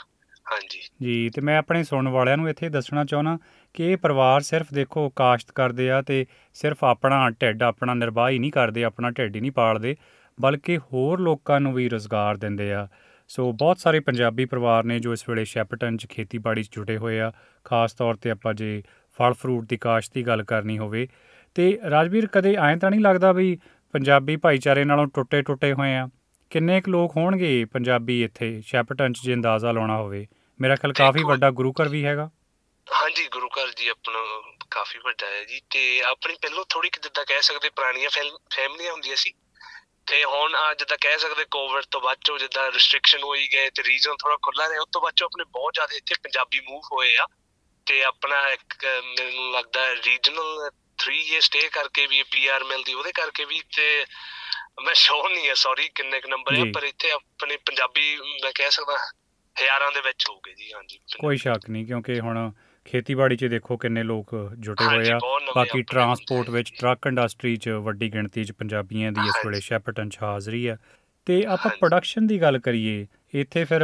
ਹਾਂਜੀ। 0.52 0.80
ਜੀ 1.02 1.30
ਤੇ 1.30 1.40
ਮੈਂ 1.40 1.58
ਆਪਣੇ 1.58 1.82
ਸੁਣਨ 1.84 2.08
ਵਾਲਿਆਂ 2.08 2.36
ਨੂੰ 2.36 2.48
ਇੱਥੇ 2.50 2.68
ਦੱਸਣਾ 2.68 3.04
ਚਾਹੁੰਦਾ 3.04 3.36
ਕਿ 3.74 3.92
ਇਹ 3.92 3.96
ਪਰਿਵਾਰ 3.96 4.40
ਸਿਰਫ 4.40 4.66
ਦੇਖੋ 4.74 5.08
ਕਾਸ਼ਤ 5.10 5.52
ਕਰਦੇ 5.52 5.90
ਆ 5.90 6.02
ਤੇ 6.02 6.26
ਸਿਰਫ 6.54 6.84
ਆਪਣਾ 6.84 7.28
ਢਿੱਡ 7.30 7.62
ਆਪਣਾ 7.62 7.94
ਨਿਰਵਾਹ 7.94 8.30
ਹੀ 8.30 8.38
ਨਹੀਂ 8.38 8.52
ਕਰਦੇ 8.52 8.84
ਆਪਣਾ 8.84 9.10
ਢਿੱਡ 9.10 9.36
ਹੀ 9.36 9.40
ਨਹੀਂ 9.40 9.52
ਪਾਲਦੇ। 9.52 9.94
ਬਲਕਿ 10.40 10.78
ਹੋਰ 10.78 11.20
ਲੋਕਾਂ 11.20 11.60
ਨੂੰ 11.60 11.74
ਵੀ 11.74 11.88
ਰੋਜ਼ਗਾਰ 11.88 12.36
ਦਿੰਦੇ 12.36 12.72
ਆ। 12.72 12.88
ਸੋ 13.28 13.52
ਬਹੁਤ 13.52 13.78
ਸਾਰੇ 13.78 14.00
ਪੰਜਾਬੀ 14.00 14.44
ਪਰਿਵਾਰ 14.44 14.84
ਨੇ 14.84 14.98
ਜੋ 15.00 15.12
ਇਸ 15.12 15.28
ਵੇਲੇ 15.28 15.44
ਸ਼ੈਪਟਨ 15.44 15.96
'ਚ 15.96 16.06
ਖੇਤੀਬਾੜੀ 16.06 16.62
'ਚ 16.62 16.68
ਜੁਟੇ 16.72 16.96
ਹੋਏ 16.96 17.20
ਆ 17.20 17.32
ਖਾਸ 17.64 17.92
ਤੌਰ 17.92 18.14
ਤੇ 18.14 18.30
ਆਪਾਂ 18.30 18.54
ਜੇ 18.54 18.82
ਫਲ 19.18 19.32
ਫਰੂਟ 19.32 19.66
ਦੀ 19.68 19.76
ਕਾਸ਼ਤ 19.76 20.14
ਦੀ 20.14 20.26
ਗੱਲ 20.26 20.42
ਕਰਨੀ 20.42 20.78
ਹੋਵੇ। 20.78 21.08
ਤੇ 21.54 21.78
ਰਾਜਵੀਰ 21.90 22.26
ਕਦੇ 22.26 22.54
ਐਂ 22.54 22.76
ਤਾਂ 22.76 22.90
ਨਹੀਂ 22.90 23.00
ਲੱਗਦਾ 23.00 23.32
ਵੀ 23.32 23.58
ਪੰਜਾਬੀ 23.92 24.36
ਭਾਈਚਾਰੇ 24.36 24.84
ਨਾਲੋਂ 24.84 25.06
ਟੁੱਟੇ 25.06 25.42
ਟੁੱਟੇ 25.42 25.72
ਹੋਏ 25.72 25.94
ਆ? 25.94 26.08
ਕਿੰਨੇ 26.50 26.80
ਕੁ 26.80 26.90
ਲੋਕ 26.90 27.16
ਹੋਣਗੇ 27.16 27.64
ਪੰਜਾਬੀ 27.64 28.22
ਇੱਥੇ 28.24 28.62
ਸ਼ੈਪਟਨ 28.66 29.12
'ਚ 29.12 29.20
ਜੇ 29.24 29.34
ਅੰਦਾਜ਼ਾ 29.34 29.72
ਲਾਉਣਾ 29.72 29.96
ਹੋਵੇ? 29.96 30.26
ਮੇਰਾ 30.60 30.76
ਖਿਆਲ 30.76 30.92
ਕਾਫੀ 30.92 31.22
ਵੱਡਾ 31.22 31.50
ਗੁਰੂ 31.50 31.72
ਘਰ 31.72 31.88
ਵੀ 31.88 32.04
ਹੈਗਾ। 32.04 32.30
ਹਾਂਜੀ 32.86 33.28
ਗੁਰੂ 33.32 33.46
ਘਰ 33.46 33.68
ਜੀ 33.76 33.88
ਆਪਣਾ 33.88 34.52
ਕਾਫੀ 34.70 34.98
ਵੱਡਾ 34.98 35.26
ਹੈ 35.26 35.44
ਜੀ। 35.44 35.60
ਤੇ 35.70 36.02
ਆਪਣੀ 36.02 36.34
ਪਹਿਲੋਂ 36.34 36.64
ਥੋੜੀ 36.68 36.88
ਕਿ 36.88 37.00
ਜਿੱਦਾਂ 37.02 37.24
ਕਹਿ 37.24 37.42
ਸਕਦੇ 37.42 37.68
ਪੁਰਾਣੀਆਂ 37.68 38.10
ਫੈਮਲੀਆਂ 38.54 38.92
ਹੁੰਦੀਆਂ 38.92 39.16
ਸੀ। 39.16 39.32
ਤੇ 40.06 40.24
ਹੁਣ 40.24 40.54
ਆ 40.54 40.72
ਜਿੱਦਾਂ 40.74 40.96
ਕਹਿ 41.00 41.18
ਸਕਦੇ 41.18 41.44
ਕੋਵਿਡ 41.50 41.84
ਤੋਂ 41.90 42.00
ਬਾਅਦ 42.00 42.18
ਚੋਂ 42.24 42.38
ਜਿੱਦਾਂ 42.38 42.70
ਰੈਸਟ੍ਰਿਕਸ਼ਨ 42.72 43.22
ਹੋਈ 43.22 43.48
ਗਏ 43.52 43.70
ਤੇ 43.70 43.82
ਰੀਜਨ 43.82 44.16
ਥੋੜਾ 44.16 44.36
ਖੁੱਲਾ 44.42 44.68
ਰਿਹਾ 44.68 44.80
ਉਸ 44.80 44.88
ਤੋਂ 44.92 45.00
ਬਾਅਦ 45.00 45.14
ਚੋਂ 45.14 45.26
ਆਪਣੇ 45.26 45.44
ਬਹੁਤ 45.52 45.74
ਜ਼ਿਆਦਾ 45.74 45.96
ਇੱਥੇ 45.96 46.14
ਪੰਜਾਬੀ 46.22 46.60
ਮੂਵ 46.60 46.82
ਹੋਏ 46.92 47.16
ਆ 47.16 47.26
ਤੇ 47.86 48.02
ਆਪਣਾ 48.04 48.48
ਇੱਕ 48.48 48.84
ਮੈਨੂੰ 48.84 49.50
ਲੱਗਦਾ 49.52 49.90
ਰੀਜਨਲ 49.96 50.70
3 50.98 51.14
ਇਅਰ 51.14 51.40
ਸਟੇ 51.40 51.68
ਕਰਕੇ 51.68 52.06
ਵੀ 52.06 52.22
ਪੀਆਰ 52.22 52.64
ਮਿਲਦੀ 52.64 52.94
ਉਹਦੇ 52.94 53.12
ਕਰਕੇ 53.12 53.44
ਵੀ 53.44 53.62
ਤੇ 53.76 54.04
ਮੈਂ 54.84 54.94
ਸ਼ੋਰ 54.94 55.30
ਨਹੀਂ 55.30 55.48
ਹੈ 55.48 55.54
ਸੌਰੀ 55.54 55.88
ਕਿੰਨੇ 55.94 56.20
ਕੁ 56.20 56.28
ਨੰਬਰ 56.28 56.54
ਹੈ। 56.54 56.64
ਪਰ 56.74 56.84
ਇੱਥੇ 56.84 57.10
ਆਪਣੇ 57.10 57.56
ਪੰਜਾਬੀ 57.56 58.16
ਮੈਂ 58.42 58.52
ਕਹਿ 58.54 58.70
ਸਕਦਾ 58.70 58.96
ਹਜ਼ਾਰਾਂ 59.56 59.90
ਦੇ 59.92 60.00
ਵਿੱਚ 60.00 60.24
ਹੋਊਗੇ 60.30 60.54
ਜੀ 60.54 60.72
ਹਾਂਜੀ 60.72 60.98
ਕੋਈ 61.20 61.36
ਸ਼ੱਕ 61.36 61.68
ਨਹੀਂ 61.70 61.86
ਕਿਉਂਕਿ 61.86 62.20
ਹੁਣ 62.20 62.50
ਖੇਤੀਬਾੜੀ 62.84 63.36
'ਚ 63.36 63.44
ਦੇਖੋ 63.44 63.76
ਕਿੰਨੇ 63.76 64.02
ਲੋਕ 64.02 64.34
ਜੁਟੇ 64.58 64.84
ਹੋਏ 64.84 65.10
ਆ। 65.10 65.18
ਬਾਕੀ 65.56 65.82
ਟਰਾਂਸਪੋਰਟ 65.82 66.50
ਵਿੱਚ 66.50 66.72
ਟਰੱਕ 66.80 67.06
ਇੰਡਸਟਰੀ 67.06 67.56
'ਚ 67.56 67.68
ਵੱਡੀ 67.86 68.12
ਗਿਣਤੀ 68.14 68.44
'ਚ 68.44 68.52
ਪੰਜਾਬੀਆਂ 68.52 69.12
ਦੀ 69.12 69.28
ਇਸ। 69.28 69.46
ਵੇਲੇ 69.46 69.60
ਸ਼ੈਪਟਨ 69.60 70.08
'ਚ 70.08 70.18
ਹਾਜ਼ਰੀ 70.22 70.66
ਆ। 70.66 70.76
ਤੇ 71.26 71.44
ਆਪਾਂ। 71.46 71.70
ਪ੍ਰੋਡਕਸ਼ਨ 71.80 72.26
ਦੀ 72.26 72.40
ਗੱਲ 72.40 72.58
ਕਰੀਏ 72.58 73.06
ਇੱਥੇ 73.34 73.64
ਫਿਰ 73.64 73.82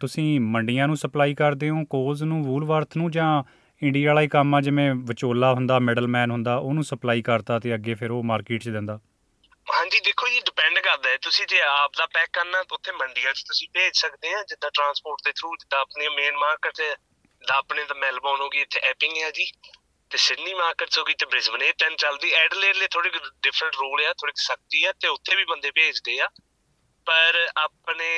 ਤੁਸੀਂ 0.00 0.40
ਮੰਡੀਆਂ 0.40 0.86
ਨੂੰ 0.88 0.96
ਸਪਲਾਈ 0.96 1.34
ਕਰਦੇ 1.34 1.70
ਹੋ 1.70 1.84
ਕੋਜ਼ 1.90 2.22
ਨੂੰ 2.24 2.42
ਵੂਲਵਰਥ 2.44 2.96
ਨੂੰ 2.96 3.10
ਜਾਂ 3.10 3.42
ਇੰਡੀਆ 3.82 4.08
ਵਾਲਾ 4.08 4.20
ਹੀ 4.20 4.28
ਕੰਮ 4.28 4.54
ਆ 4.54 4.60
ਜਿਵੇਂ 4.60 4.94
ਵਿਚੋਲਾ 5.08 5.52
ਹੁੰਦਾ 5.54 5.78
ਮਿਡਲਮੈਨ 5.78 6.30
ਹੁੰਦਾ 6.30 6.56
ਉਹਨੂੰ 6.56 6.84
ਸਪਲਾਈ 6.84 7.22
ਕਰਤਾ 7.22 7.58
ਤੇ 7.58 7.74
ਅੱਗੇ 7.74 7.94
ਫਿਰ 7.94 8.10
ਉਹ 8.10 8.22
ਮਾਰਕੀਟ 8.22 8.62
'ਚ 8.62 8.68
ਦਿੰਦਾ? 8.68 8.98
ਹਾਂਜੀ 9.66 9.98
ਦੇਖੋ 10.04 10.28
ਜੀ 10.28 10.40
ਡਿਪੈਂਡ 10.40 10.78
ਕਰਦਾ 10.78 11.10
ਹੈ। 11.10 11.16
ਤੁਸੀਂ 11.22 11.46
ਜੇ 11.46 11.60
ਆਪ 11.62 11.92
ਦਾ 11.98 12.06
ਪੈਕ 12.14 12.28
ਕਰਨਾ 12.32 12.62
ਤਾਂ 12.62 12.76
ਉੱਥੇ 12.76 12.92
ਮੰਡੀਆਂ 12.92 13.32
'ਚ 13.34 13.42
ਤੁਸੀਂ 13.48 13.68
ਭੇਜ 13.74 13.92
ਸਕਦੇ 13.94 14.32
ਆ 14.34 14.42
ਜਿੱਦਾਂ 14.48 14.70
ਟਰਾਂਸਪੋਰਟ 14.74 15.24
ਦੇ 15.24 15.32
ਥਰੂ 15.32 15.54
ਜਿੱਦਾਂ 15.56 15.80
ਆਪਣੀ 15.80 16.08
ਮੇਨ 16.16 16.36
ਮਾਰਕੀਟ 16.36 16.80
ਦਾ 17.48 17.54
ਆਪਣੇ 17.56 17.84
ਤਾਂ 17.84 17.96
ਮੈਲਬੌਰਨ 17.96 18.40
ਹੋ 18.40 18.48
ਗਈ 18.48 18.60
ਇੱਥੇ 18.60 18.80
ਐਪਿੰਗ 18.86 19.16
ਹੈ 19.18 19.30
ਜੀ 19.30 19.44
ਤੇ 20.10 20.18
ਸਿਡਨੀ 20.18 20.54
ਮਾਰਕੀਟ 20.54 20.98
ਹੋ 20.98 21.04
ਗਈ 21.04 21.14
ਤੇ 21.14 21.26
ਬ੍ਰਿਸਬਨ 21.26 21.62
ਇਹ 21.62 21.72
ਤਿੰਨ 21.78 21.96
ਚੱਲਦੀ 21.96 22.30
ਐਡਲੇਡ 22.34 22.76
ਲਈ 22.76 22.86
ਥੋੜੀ 22.90 23.10
ਡਿਫਰੈਂਟ 23.42 23.74
ਰੂਲ 23.76 24.04
ਆ 24.04 24.12
ਥੋੜੀ 24.12 24.32
ਸਖਤੀ 24.38 24.84
ਆ 24.84 24.92
ਤੇ 25.00 25.08
ਉੱਥੇ 25.08 25.36
ਵੀ 25.36 25.44
ਬੰਦੇ 25.44 25.70
ਭੇਜਦੇ 25.70 26.18
ਆ 26.20 26.28
ਪਰ 27.06 27.36
ਆਪਣੇ 27.56 28.08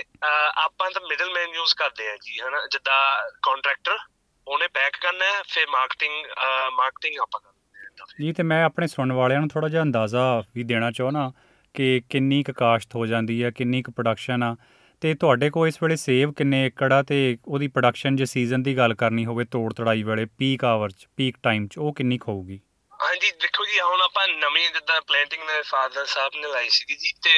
ਅਹ, 0.00 0.60
ਆਪਾਂ 0.60 0.90
ਤਾਂ 0.90 1.00
ਮਿਡਲਮੈਨ 1.08 1.54
ਯੂਜ਼ 1.54 1.74
ਕਰਦੇ 1.74 2.08
ਆ 2.08 2.16
ਜੀ 2.16 2.38
ਹਨਾ 2.40 2.66
ਜਿੱਦਾਂ 2.66 3.00
ਕੰਟਰੈਕਟਰ 3.42 3.98
ਉਹਨੇ 4.46 4.68
ਪੈਕ 4.68 4.96
ਕਰਨਾ 5.00 5.24
ਹੈ 5.26 5.42
ਫਿਰ 5.48 5.66
ਮਾਰਕੀਟਿੰਗ 5.68 6.26
ਮਾਰਕੀਟਿੰਗ 6.72 7.18
ਆਪਾਂ 7.20 7.40
ਕਰਦੇ 7.40 8.02
ਆ 8.02 8.06
ਜੀ 8.18 8.32
ਤੇ 8.32 8.42
ਮੈਂ 8.42 8.62
ਆਪਣੇ 8.64 8.86
ਸੁਣਨ 8.86 9.12
ਵਾਲਿਆਂ 9.12 9.40
ਨੂੰ 9.40 9.48
ਥੋੜਾ 9.48 9.68
ਜਿਹਾ 9.68 9.82
ਅੰਦਾਜ਼ਾ 9.82 10.24
ਵੀ 10.54 10.62
ਦੇਣਾ 10.64 10.90
ਚਾਹੁੰਦਾ 10.90 11.30
ਕਿ 11.74 12.00
ਕਿੰਨੀ 12.10 12.42
ਕੁ 12.42 12.52
ਕਾਸ਼ਤ 12.52 12.94
ਹੋ 12.94 13.06
ਜਾਂਦੀ 13.06 13.42
ਹੈ 13.44 13.50
ਕਿੰਨੀ 13.50 13.82
ਕੁ 13.82 13.92
ਪ੍ਰੋਡਕਸ਼ਨ 13.92 14.42
ਆ 14.42 14.54
ਤੇ 15.02 15.12
ਤੁਹਾਡੇ 15.14 15.48
ਕੋਲ 15.50 15.68
ਇਸ 15.68 15.82
ਵੇਲੇ 15.82 15.96
ਸੇਵ 15.96 16.32
ਕਿੰਨੇ 16.32 16.64
ਏਕੜ 16.66 16.92
ਆ 16.92 17.02
ਤੇ 17.02 17.18
ਉਹਦੀ 17.46 17.68
ਪ੍ਰੋਡਕਸ਼ਨ 17.68 18.16
ਜੇ 18.16 18.24
ਸੀਜ਼ਨ 18.26 18.62
ਦੀ 18.62 18.76
ਗੱਲ 18.76 18.94
ਕਰਨੀ 18.94 19.24
ਹੋਵੇ 19.26 19.44
ਤੋੜ 19.44 19.72
ਤੜਾਈ 19.74 20.02
ਵੇਲੇ 20.02 20.24
ਪੀਕ 20.38 20.64
ਆਵਰ 20.64 20.90
'ਚ 20.90 21.06
ਪੀਕ 21.16 21.36
ਟਾਈਮ 21.42 21.66
'ਚ 21.66 21.78
ਉਹ 21.78 21.92
ਕਿੰਨੀ 21.94 22.18
ਕੁ 22.18 22.32
ਹੋਊਗੀ? 22.32 22.58
ਹਾਂਜੀ 22.92 23.30
ਦੇਖੋ 23.40 23.64
ਜੀ 23.64 23.80
ਹੁਣ 23.80 24.00
ਆਪਾਂ 24.00 24.26
ਨਵੀਂ 24.28 24.68
ਜਿੱਦਾਂ 24.70 25.00
ਪਲੈਂਟਿੰਗ 25.02 25.42
ਮੇਰੇ 25.42 25.62
ਫਾਦਰ 25.62 26.06
ਸਾਹਿਬ 26.06 26.32
ਨੇ 26.36 26.48
ਲਾਈ 26.48 26.68
ਸੀਗੀ 26.68 26.96
ਜੀ 26.96 27.12
ਤੇ 27.22 27.32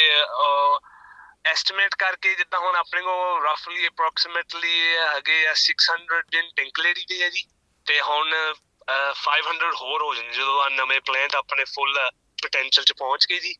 ਐਸਟੀਮੇਟ 1.45 1.95
ਕਰਕੇ 1.95 2.35
ਜਿੱਦਾਂ 2.35 2.59
ਹੁਣ 2.61 2.77
ਆਪਣੇ 2.77 3.01
ਕੋਲ 3.03 3.43
ਰਫਲੀ 3.45 3.87
ਅਪਰੋਕਸੀਮੇਟਲੀ 3.87 4.75
ਹੈਗੇ 4.97 5.39
ਆ 5.47 5.55
600 5.63 6.21
ਦਿਨ 6.31 6.51
ਟਿੰਕਲੇਰੀ 6.57 7.05
ਦੇ 7.09 7.23
ਆ 7.25 7.29
ਜੀ 7.29 7.45
ਤੇ 7.87 8.01
ਹੁਣ 8.01 8.35
ਅਹ, 8.35 9.15
500 9.23 9.73
ਹੋਰ 9.77 10.03
ਹੋ 10.03 10.15
ਜਾਣਗੇ 10.15 10.37
ਜਦੋਂ 10.37 10.61
ਆ 10.63 10.69
ਨਵੇਂ 10.73 11.01
ਪਲਾਂਟ 11.07 11.35
ਆਪਣੇ 11.37 11.65
ਫੁੱਲ 11.65 11.99
ਪੋਟੈਂਸ਼ੀਅਲ 12.39 12.85
ਚ 12.85 12.93
ਪਹੁੰਚ 12.99 13.27
ਗਏ 13.31 13.39
ਜੀ। 13.39 13.55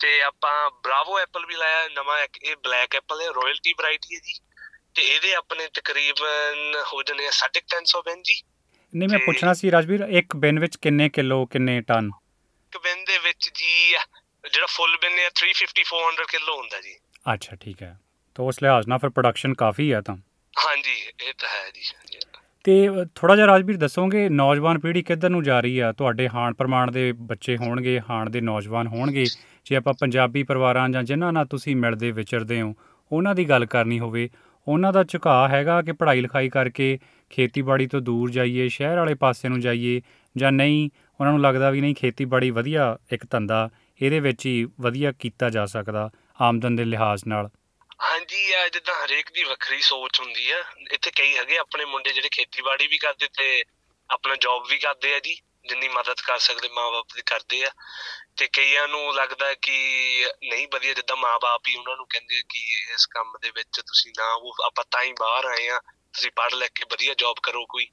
ਤੇ 0.00 0.22
ਆਪਾਂ 0.22 0.70
ਬਰਾਵੋ 0.70 1.18
ਐਪਲ 1.18 1.46
ਵੀ 1.46 1.54
ਲਾਇਆ 1.54 1.88
ਨਵਾਂ 1.88 2.24
ਇੱਕ 2.24 2.38
ਇਹ 2.42 2.56
ਬਲੈਕ 2.56 2.96
ਐਪਲ 2.96 3.20
ਹੈ 3.20 3.26
ਰਾਇਲਟੀ 3.26 3.72
ਵੈਰਾਈਟੀ 3.72 4.14
ਹੈ 4.14 4.20
ਜੀ। 4.24 4.34
ਤੇ 4.94 5.02
ਇਹਦੇ 5.02 5.34
ਆਪਣੇ 5.34 5.68
ਤਕਰੀਬਨ 5.74 6.74
ਹੋ 6.92 7.02
ਜਾਣੇ 7.02 7.26
ਆ 7.26 7.30
350 7.30 8.02
ਬੈਨ 8.04 8.22
ਜੀ। 8.22 8.42
ਨਹੀਂ 8.94 9.08
ਮੈਂ 9.08 9.18
ਪੁੱਛਣਾ 9.18 9.52
ਸੀ 9.52 9.70
ਰਾਜਵੀਰ 9.70 10.00
ਇੱਕ 10.10 10.36
ਬਿਨ 10.36 10.58
ਵਿੱਚ 10.58 10.76
ਕਿੰਨੇ 10.76 11.08
ਕਿਲੋ 11.08 11.46
ਕਿੰਨੇ 11.46 11.80
ਟਨ? 11.80 12.10
ਇੱਕ 12.72 12.78
ਬਿਨ 12.82 13.04
ਦੇ 13.04 13.18
ਵਿੱਚ 13.18 13.50
ਜੀ 13.54 13.90
ਜਿਹੜਾ 14.52 14.66
ਫੁੱਲ 14.66 14.96
ਬਿਨ 14.96 15.18
ਹੈ 15.18 15.28
350 15.34 15.84
400 15.84 16.24
ਕਿਲੋ 16.28 16.56
ਹੁੰਦਾ 16.56 16.80
ਜੀ। 16.80 16.94
ਅੱਛਾ 17.34 17.56
ਠੀਕ 17.56 17.82
ਹੈ। 17.82 17.98
ਤਾਂ 18.34 18.44
ਉਸ 18.44 18.62
ਲਿਹਾਜ਼ 18.62 18.88
ਨਾਲ 18.88 18.98
ਫਿਰ 18.98 19.10
ਪ੍ਰੋਡਕਸ਼ਨ 19.10 19.54
ਕਾਫੀ 19.54 19.92
ਹੈ 19.92 20.00
ਤਾਂ। 20.00 20.16
ਹਾਂਜੀ 20.56 20.96
ਇਹ 21.28 21.34
ਤਾਂ 21.38 21.48
ਹੈ 21.48 21.70
ਜੀ 21.70 21.82
ਤੇ 22.64 22.88
ਥੋੜਾ 23.14 23.36
ਜਿਹਾ 23.36 23.46
ਰਾਜਵੀਰ 23.46 23.76
ਦੱਸੋਗੇ 23.76 24.28
ਨੌਜਵਾਨ 24.28 24.78
ਪੀੜ੍ਹੀ 24.78 25.02
ਕਿੱਧਰ 25.02 25.28
ਨੂੰ 25.28 25.42
ਜਾ 25.44 25.60
ਰਹੀ 25.60 25.78
ਆ? 25.78 25.92
ਤੁਹਾਡੇ 25.92 26.28
ਹਾਣ 26.28 26.54
ਪ੍ਰਮਾਣ 26.54 26.90
ਦੇ 26.90 27.12
ਬੱਚੇ 27.12 27.56
ਹੋਣਗੇ 27.56 28.00
ਹਾਣ 28.10 28.30
ਦੇ 28.30 28.40
ਨੌਜਵਾਨ 28.40 28.86
ਹੋਣਗੇ। 28.86 29.24
ਜੇ 29.70 29.76
ਆਪਾਂ 29.76 29.94
ਪੰਜਾਬੀ 30.00 30.42
ਪਰਿਵਾਰਾਂ 30.42 30.88
ਜਾਂ 30.88 31.02
ਜਿਨ੍ਹਾਂ 31.02 31.32
ਨਾਲ 31.32 31.46
ਤੁਸੀਂ 31.46 31.76
ਮਿਲਦੇ 31.76 32.10
ਵਿਚਰਦੇ 32.10 32.60
ਹੋ, 32.60 32.74
ਉਹਨਾਂ 33.12 33.34
ਦੀ 33.34 33.48
ਗੱਲ 33.48 33.66
ਕਰਨੀ 33.66 33.98
ਹੋਵੇ, 33.98 34.30
ਉਹਨਾਂ 34.68 34.92
ਦਾ 34.92 35.04
ਝੁਕਾਅ 35.04 35.48
ਹੈਗਾ 35.48 35.82
ਕਿ 35.82 35.92
ਪੜ੍ਹਾਈ 35.92 36.20
ਲਿਖਾਈ 36.20 36.48
ਕਰਕੇ 36.48 36.98
ਖੇਤੀਬਾੜੀ 37.30 37.86
ਤੋਂ 37.86 38.00
ਦੂਰ 38.00 38.30
ਜਾਈਏ, 38.30 38.68
ਸ਼ਹਿਰ 38.68 38.98
ਵਾਲੇ 38.98 39.14
ਪਾਸੇ 39.14 39.48
ਨੂੰ 39.48 39.60
ਜਾਈਏ 39.60 40.00
ਜਾਂ 40.36 40.52
ਨਹੀਂ, 40.52 40.90
ਉਹਨਾਂ 41.20 41.32
ਨੂੰ 41.32 41.42
ਲੱਗਦਾ 41.42 41.70
ਵੀ 41.70 41.80
ਨਹੀਂ 41.80 41.94
ਖੇਤੀਬਾੜੀ 41.94 42.50
ਵਧੀਆ 42.50 42.98
ਇੱਕ 43.12 43.26
ਧੰਦਾ, 43.30 43.70
ਇਹਦੇ 44.02 44.20
ਵਿੱਚ 44.20 44.46
ਹੀ 44.46 44.66
ਵਧੀਆ 44.80 45.12
ਕੀਤਾ 45.12 45.50
ਜਾ 45.50 45.66
ਸਕਦਾ 45.66 46.10
ਆਮਦਨ 46.40 46.76
ਦੇ 46.76 46.84
ਲਿਹਾਜ਼ 46.84 47.24
ਨਾਲ। 47.26 47.50
ਹਾਂਜੀ 48.00 48.52
ਆ 48.52 48.68
ਜਿੱਦਾਂ 48.68 48.94
ਹਰੇਕ 48.94 49.26
ਦੀ 49.34 49.44
ਵੱਖਰੀ 49.44 49.80
ਸੋਚ 49.80 50.20
ਹੁੰਦੀ 50.20 50.50
ਆ। 50.50 50.56
ਇੱਥੇ 50.92 51.10
ਕਈ 51.10 51.36
ਹੈਗੇ 51.36 51.56
ਆਪਣੇ 51.58 51.84
ਮੁੰਡੇ 51.84 52.12
ਜਿਹੜੇ 52.12 52.28
ਖੇਤੀਬਾੜੀ 52.28 52.86
ਵੀ 52.86 52.98
ਕਰਦੇ 52.98 53.26
ਤੇ 53.26 53.62
ਆਪਣਾ 54.10 54.34
ਜੌਬ 54.34 54.62
ਵੀ 54.70 54.78
ਕਰਦੇ 54.78 55.14
ਆ 55.14 55.18
ਜੀ। 55.18 55.36
ਜਿੰਨੀ 55.66 55.88
ਮਦਦ 55.88 56.20
ਕਰ 56.20 56.38
ਸਕਦੇ 56.38 56.68
ਮਾਪੇ 56.68 57.14
ਦੀ 57.16 57.22
ਕਰਦੇ 57.26 57.64
ਆ 57.64 57.70
ਤੇ 58.36 58.48
ਕਈਆਂ 58.52 58.88
ਨੂੰ 58.88 59.14
ਲੱਗਦਾ 59.14 59.54
ਕਿ 59.54 60.26
ਨਹੀਂ 60.44 60.68
ਵਧੀਆ 60.72 60.92
ਜਿੱਦਾਂ 60.92 61.16
ਮਾਪੇ 61.16 61.70
ਹੀ 61.70 61.76
ਉਹਨਾਂ 61.76 61.96
ਨੂੰ 61.96 62.06
ਕਹਿੰਦੇ 62.06 62.42
ਕਿ 62.48 62.92
ਇਸ 62.94 63.06
ਕੰਮ 63.06 63.38
ਦੇ 63.42 63.50
ਵਿੱਚ 63.50 63.80
ਤੁਸੀਂ 63.80 64.12
ਨਾ 64.18 64.32
ਉਹ 64.32 64.54
ਆਪਾਂ 64.64 64.84
ਤਾਂ 64.90 65.02
ਹੀ 65.02 65.12
ਬਾਹਰ 65.12 65.44
ਆਏ 65.44 65.68
ਆ 65.68 65.78
ਤੁਸੀਂ 66.12 66.30
ਪੜ੍ਹ 66.36 66.54
ਲਿਖ 66.56 66.70
ਕੇ 66.74 66.84
ਵਧੀਆ 66.92 67.14
ਜੌਬ 67.14 67.36
ਕਰੋ 67.42 67.66
ਕੋਈ। 67.66 67.88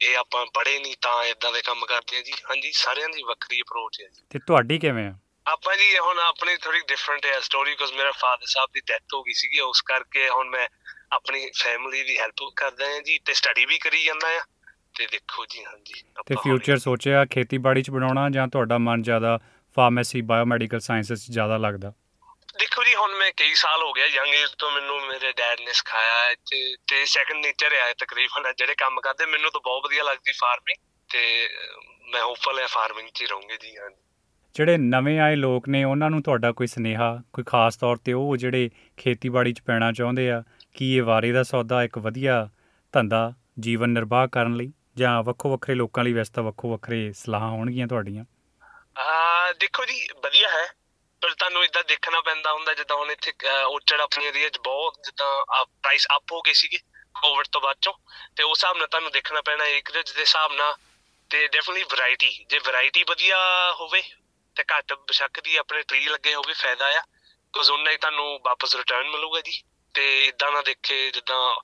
ਇਹ 0.00 0.16
ਆਪਾਂ 0.16 0.46
ਪੜ੍ਹੇ 0.46 0.78
ਨਹੀਂ 0.78 0.96
ਤਾਂ 1.02 1.24
ਇਦਾਂ 1.24 1.52
ਦੇ 1.52 1.62
ਕੰਮ 1.62 1.86
ਕਰਦੇ 1.86 2.16
ਆ 2.16 2.20
ਜੀ। 2.20 2.32
ਹਾਂਜੀ 2.32 2.72
ਸਾਰਿਆਂ 2.72 3.08
ਦੀ 3.08 3.22
ਵੱਖਰੀ 3.22 3.60
ਅਪਰੋਚ 3.60 4.00
ਹੈ 4.02 4.08
ਜੀ। 4.08 4.22
ਤੇ 4.30 4.38
ਤੁਹਾਡੀ 4.38 4.78
ਕਿਵੇਂ 4.78 5.08
ਆ? 5.08 5.14
ਆਪਾਂ 5.46 5.76
ਜੀ 5.76 5.98
ਹੁਣ 5.98 6.18
ਆਪਣੀ 6.18 6.56
ਥੋੜੀ 6.56 6.80
ਡਿਫਰੈਂਟ 6.80 7.26
ਹੈ 7.26 7.40
ਸਟੋਰੀ 7.40 7.70
ਬਿਕੋਜ਼ 7.70 7.92
ਮੇਰਾ 7.92 8.12
ਫਾਦਰ 8.12 8.46
ਸਾਹਿਬ 8.46 8.70
ਦੀ 8.72 8.80
ਡੈਥ 8.80 9.02
ਹੋ 9.14 9.22
ਗਈ 9.22 9.32
ਸੀਗੀ 9.32 9.60
ਉਸ 9.60 9.82
ਕਰਕੇ 9.82 10.28
ਹੁਣ 10.28 10.48
ਮੈਂ 10.48 10.68
ਆਪਣੀ 11.12 11.50
ਫੈਮਿਲੀ 11.62 12.02
ਦੀ 12.02 12.18
ਹੈਲਪ 12.18 12.52
ਕਰਦਾ 12.56 12.86
ਹਾਂ 12.86 13.00
ਜੀ 13.00 13.18
ਤੇ 13.18 13.34
ਸਟੱਡੀ 13.34 13.64
ਵੀ 13.66 13.78
ਕਰੀ 13.78 14.04
ਜਾਂਦਾ 14.04 14.28
ਆ 14.28 14.40
ਤੇ 14.94 15.06
ਦੇਖੋ 15.06 15.44
ਜੀ 15.46 15.64
ਹਾਂਜੀ 15.64 16.02
ਤੇ 16.26 16.34
ਫਿਊਚਰ 16.34 16.78
ਸੋਚਿਆ 16.78 17.24
ਖੇਤੀਬਾੜੀ 17.24 17.82
'ਚ 17.82 17.90
ਬਣਾਉਣਾ 17.90 18.28
ਜਾਂ 18.30 18.46
ਤੁਹਾਡਾ 18.48 18.78
ਮਨ 18.78 19.02
ਜ਼ਿਆਦਾ 19.02 19.38
ਫਾਰਮੇਸੀ 19.76 20.20
ਬਾਇਓਮੈਡੀਕਲ 20.20 20.80
ਸਾਇੰਸਸ 20.80 21.24
'ਚ 21.26 21.32
ਜ਼ਿਆਦਾ 21.32 21.56
ਲੱਗਦਾ? 21.56 21.92
ਦੇਖੋ 22.58 22.84
ਜੀ 22.84 22.94
ਹੁਣ 22.94 23.14
ਮੈਂ 23.14 23.30
ਕਈ 23.36 23.54
ਸਾਲ 23.54 23.82
ਹੋ 23.82 23.92
ਗਿਆ 23.92 24.06
ਯੰਗ 24.06 24.34
ਏਜ 24.34 24.50
ਤੋਂ 24.58 24.70
ਮੈਨੂੰ 24.70 25.00
ਮੇਰੇ 25.06 25.32
ਡੈਡ 25.32 25.60
ਨੇ 25.60 25.72
ਸਿਖਾਇਆ 25.72 26.22
ਹੈ 26.24 26.34
ਤੇ 26.46 26.76
ਤੇ 26.88 27.04
ਸੈਕੰਡ 27.04 27.44
ਨੇਚਰ 27.46 27.74
ਹੈ 27.74 27.92
ਤਕਰੀਬਨ 27.98 28.52
ਜਿਹੜੇ 28.58 28.74
ਕੰਮ 28.74 29.00
ਕਰਦੇ 29.00 29.26
ਮੈਨੂੰ 29.26 29.50
ਤਾਂ 29.50 29.60
ਬਹੁਤ 29.64 29.84
ਵਧੀਆ 29.86 30.02
ਲੱਗਦੀ 30.04 30.32
ਫਾਰਮਿੰਗ 30.32 30.78
ਤੇ 31.10 31.48
ਮੈਂ 32.12 32.22
ਹੋਪਫੁਲ 32.22 32.58
ਹੈ 32.58 32.66
ਫਾਰਮਿੰਗ 32.66 33.08
'ਚ 33.08 33.22
ਹੀ 33.22 33.26
ਰਹੂੰਗੀ 33.26 33.56
ਜੀ 33.56 33.76
ਹਾਂਜੀ। 33.78 33.96
ਜਿਹੜੇ 34.54 34.76
ਨਵੇਂ 34.78 35.18
ਆਏ 35.20 35.36
ਲੋਕ 35.36 35.68
ਨੇ 35.68 35.84
ਉਹਨਾਂ 35.84 36.10
ਨੂੰ 36.10 36.22
ਤੁਹਾਡਾ 36.22 36.52
ਕੋਈ 36.52 36.66
ਸਨੇਹਾ 36.66 37.22
ਕੋਈ 37.32 37.44
ਖਾਸ 37.46 37.76
ਤੌਰ 37.76 37.96
ਤੇ 37.96 38.12
ਉਹ 38.12 38.36
ਜਿਹੜੇ 38.36 38.70
ਖੇਤੀਬਾੜੀ 38.96 39.52
'ਚ 39.52 39.60
ਪੈਣਾ 39.60 39.92
ਚਾਹੁੰਦੇ 39.92 40.30
ਆ 40.30 40.42
ਕੀ 40.74 40.96
ਇਹ 40.96 41.02
ਵਾਰੇ 41.02 41.32
ਦਾ 41.32 41.42
ਸੌਦਾ 41.42 41.82
ਇੱਕ 41.82 41.98
ਵਧੀਆ 41.98 42.48
ਧੰਦਾ 42.94 43.32
ਜੀਵਨ 43.60 43.90
ਨਿਰਵਾਹ 43.90 44.28
ਕਰਨ 44.28 44.56
ਲਈ? 44.56 44.72
ਜਾਂ 44.98 45.22
ਵੱਖੋ 45.22 45.50
ਵੱਖਰੇ 45.50 45.74
ਲੋਕਾਂ 45.74 46.04
ਲਈ 46.04 46.12
ਵੈਸੇ 46.12 46.32
ਤਾਂ 46.32 46.42
ਵੱਖੋ 46.42 46.72
ਵੱਖਰੇ 46.72 47.12
ਸਲਾਹਾਂ 47.12 47.50
ਹੋਣਗੀਆਂ 47.50 47.86
ਤੁਹਾਡੀਆਂ? 47.86 48.24
ਆ 49.00 49.52
ਦੇਖੋ 49.52 49.84
ਜੀ, 49.84 50.08
ਵਧੀਆ 50.24 50.48
ਹੈ। 50.48 50.66
ਪਰ 51.20 51.30
ਤੁਹਾਨੂੰ 51.30 51.64
ਇਦਾਂ 51.64 51.84
ਦੇਖਣਾ 51.84 52.20
ਪੈਂਦਾ 52.20 52.52
ਹੁੰਦਾ, 52.52 52.74
ਜਿੱਦਾਂ 52.74 52.96
ਹੁਣ 52.96 53.10
ਇੱਥੇ 53.10 53.32
ਉਚੜ 53.64 54.00
ਆਪਣੀ 54.00 54.24
ਏਰੀਆ 54.24 54.48
'ਚ 54.48 54.58
ਬਹੁਤ 54.58 54.94
ਜਿੱਦਾਂ 55.04 55.64
ਪ੍ਰਾਈਸ 55.64 56.06
ਅਪ 56.16 56.32
ਹੋ 56.32 56.40
ਗਏ 56.40 56.52
ਸੀਗੇ 56.52 56.78
ਕੋਵਿਡ 57.20 57.46
ਤੋਂ 57.52 57.60
ਬਾਅਦ 57.60 57.76
ਚੋਂ। 57.80 57.92
ਤੇ 58.36 58.42
ਉਸ 58.42 58.58
ਹਿਸਾਬ 58.58 58.76
ਨਾਲ 58.76 58.86
ਤੁਹਾਨੂੰ 58.86 59.12
ਦੇਖਣਾ 59.12 59.40
ਪੈਣਾ 59.40 59.64
ਏਕਰੇਜ 59.64 60.12
ਦੇ 60.12 60.20
ਹਿਸਾਬ 60.20 60.52
ਨਾਲ। 60.52 60.74
ਤੇ 61.30 61.48
ਡੈਫੀਨਿਟਲੀ 61.48 61.82
ਵੈਰਾਈਟੀ 61.82 62.44
ਜੇ 62.48 62.58
ਵੈਰਾਈਟੀ 62.58 63.04
ਵਧੀਆ 63.10 63.36
ਹੋਵੇ 63.80 64.02
ਤੇ 64.56 64.62
ਘੱਟ 64.62 64.92
ਬਸ਼ੱਕ 64.92 65.40
ਦੀ 65.40 65.56
ਆਪਣੇ 65.56 65.82
ਟਰੀ 65.82 66.08
ਲੱਗੇ 66.08 66.34
ਹੋਵੇ, 66.34 66.52
ਫਾਇਦਾ 66.52 66.86
ਆ। 66.86 67.02
ਕਿਉਂਕਿ 67.52 67.72
ਉਹਨਾਂ 67.72 67.92
ਹੀ 67.92 67.96
ਤੁਹਾਨੂੰ 67.96 68.40
ਵਾਪਸ 68.44 68.76
ਰਿਟਰਨ 68.76 69.10
ਮਿਲੂਗਾ 69.10 69.40
ਜੀ। 69.40 69.62
ਤੇ 69.94 70.26
ਇਦਾਂ 70.26 70.52
ਨਾ 70.52 70.62
ਦੇਖੇ 70.62 71.10
ਜਿੱਦਾਂ 71.10 71.54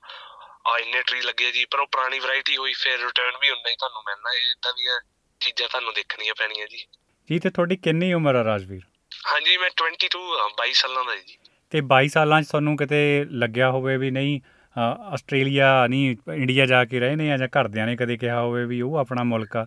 ਆ 0.65 0.77
ਇੰਨੇ 0.79 1.01
ਟਰੀ 1.01 1.21
ਲੱਗੇ 1.21 1.51
ਜੀ 1.51 1.65
ਪਰ 1.65 1.79
ਉਹ 1.79 1.87
ਪੁਰਾਣੀ 1.87 2.19
ਵੈਰਾਈਟੀ 2.19 2.57
ਹੋਈ 2.57 2.73
ਫਿਰ 2.73 2.99
ਰਿਟਰਨ 2.99 3.37
ਵੀ 3.41 3.49
ਉਨਾ 3.49 3.69
ਹੀ 3.69 3.75
ਤੁਹਾਨੂੰ 3.75 4.01
ਮਿਲਣਾ 4.01 4.33
ਇਹ 4.33 4.51
ਇਦਾਂ 4.51 4.73
ਦੀਆਂ 4.73 4.99
ਚੀਜ਼ਾਂ 5.41 5.67
ਤੁਹਾਨੂੰ 5.69 5.93
ਦੇਖਣੀਆਂ 5.93 6.33
ਪੈਣੀਆਂ 6.35 6.67
ਜੀ। 6.67 6.85
ਜੀ 7.29 7.39
ਤੇ 7.39 7.49
ਤੁਹਾਡੀ 7.49 7.75
ਕਿੰਨੀ 7.75 8.13
ਉਮਰ 8.13 8.35
ਆ 8.35 8.43
ਰਾਜਵੀਰ? 8.43 8.81
ਹਾਂਜੀ 9.27 9.57
ਮੈਂ 9.57 9.69
22 9.83 10.39
ਹਾਂ 10.39 10.49
22 10.49 10.73
ਸਾਲਾਂ 10.73 11.05
ਦਾ 11.05 11.15
ਜੀ। 11.15 11.37
ਤੇ 11.69 11.81
22 11.93 12.07
ਸਾਲਾਂ 12.07 12.41
'ਚ 12.41 12.47
ਤੁਹਾਨੂੰ 12.47 12.77
ਕਿਤੇ 12.77 13.25
ਲੱਗਿਆ 13.31 13.69
ਹੋਵੇ 13.71 13.97
ਵੀ 13.97 14.11
ਨਹੀਂ 14.11 14.39
ਆਸਟ੍ਰੇਲੀਆ 15.13 15.87
ਨਹੀਂ 15.87 16.15
ਇੰਡੀਆ 16.33 16.65
ਜਾ 16.65 16.85
ਕੇ 16.85 16.99
ਰਹੇ 16.99 17.15
ਨੇ 17.15 17.37
ਜਾਂ 17.37 17.47
ਘਰਦਿਆਂ 17.47 17.85
ਨੇ 17.87 17.95
ਕਦੇ 17.95 18.17
ਕਿਹਾ 18.17 18.41
ਹੋਵੇ 18.41 18.65
ਵੀ 18.65 18.81
ਉਹ 18.81 18.97
ਆਪਣਾ 18.97 19.23
ਮੁਲਕ 19.23 19.55
ਆ? 19.57 19.65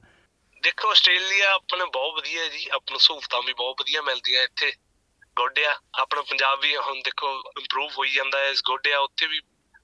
ਦੇਖੋ 0.63 0.91
ਆਸਟ੍ਰੇਲੀਆ 0.91 1.53
ਆਪਣਾ 1.53 1.85
ਬਹੁਤ 1.85 2.15
ਵਧੀਆ 2.15 2.47
ਜੀ 2.49 2.67
ਆਪਾਂ 2.69 2.93
ਨੂੰ 2.93 3.01
ਸਹੂਲਤਾਂ 3.01 3.43
ਵੀ 3.43 3.53
ਬਹੁਤ 3.53 3.81
ਵਧੀਆ 3.81 4.03
ਮਿਲਦੀਆਂ 4.03 4.43
ਇੱਥੇ। 4.43 4.73
ਗੁੱਡ 5.37 5.59
ਆ 5.59 5.75
ਆਪਣਾ 5.95 6.23
ਪੰਜਾਬ 6.23 6.61
ਵੀ 6.61 6.77
ਹੁਣ 6.77 7.01
ਦੇਖੋ 7.01 7.29
ਇੰਪਰੂਵ 7.59 7.91
ਹੋਈ 7.99 8.11
ਜਾਂਦਾ 8.11 8.39
ਹੈ 8.39 8.49
ਇਸ 8.49 8.63
ਗੁੱਡ 8.67 8.89
ਆ 8.89 8.99
ਉੱਥੇ 8.99 9.27
ਵੀ 9.27 9.41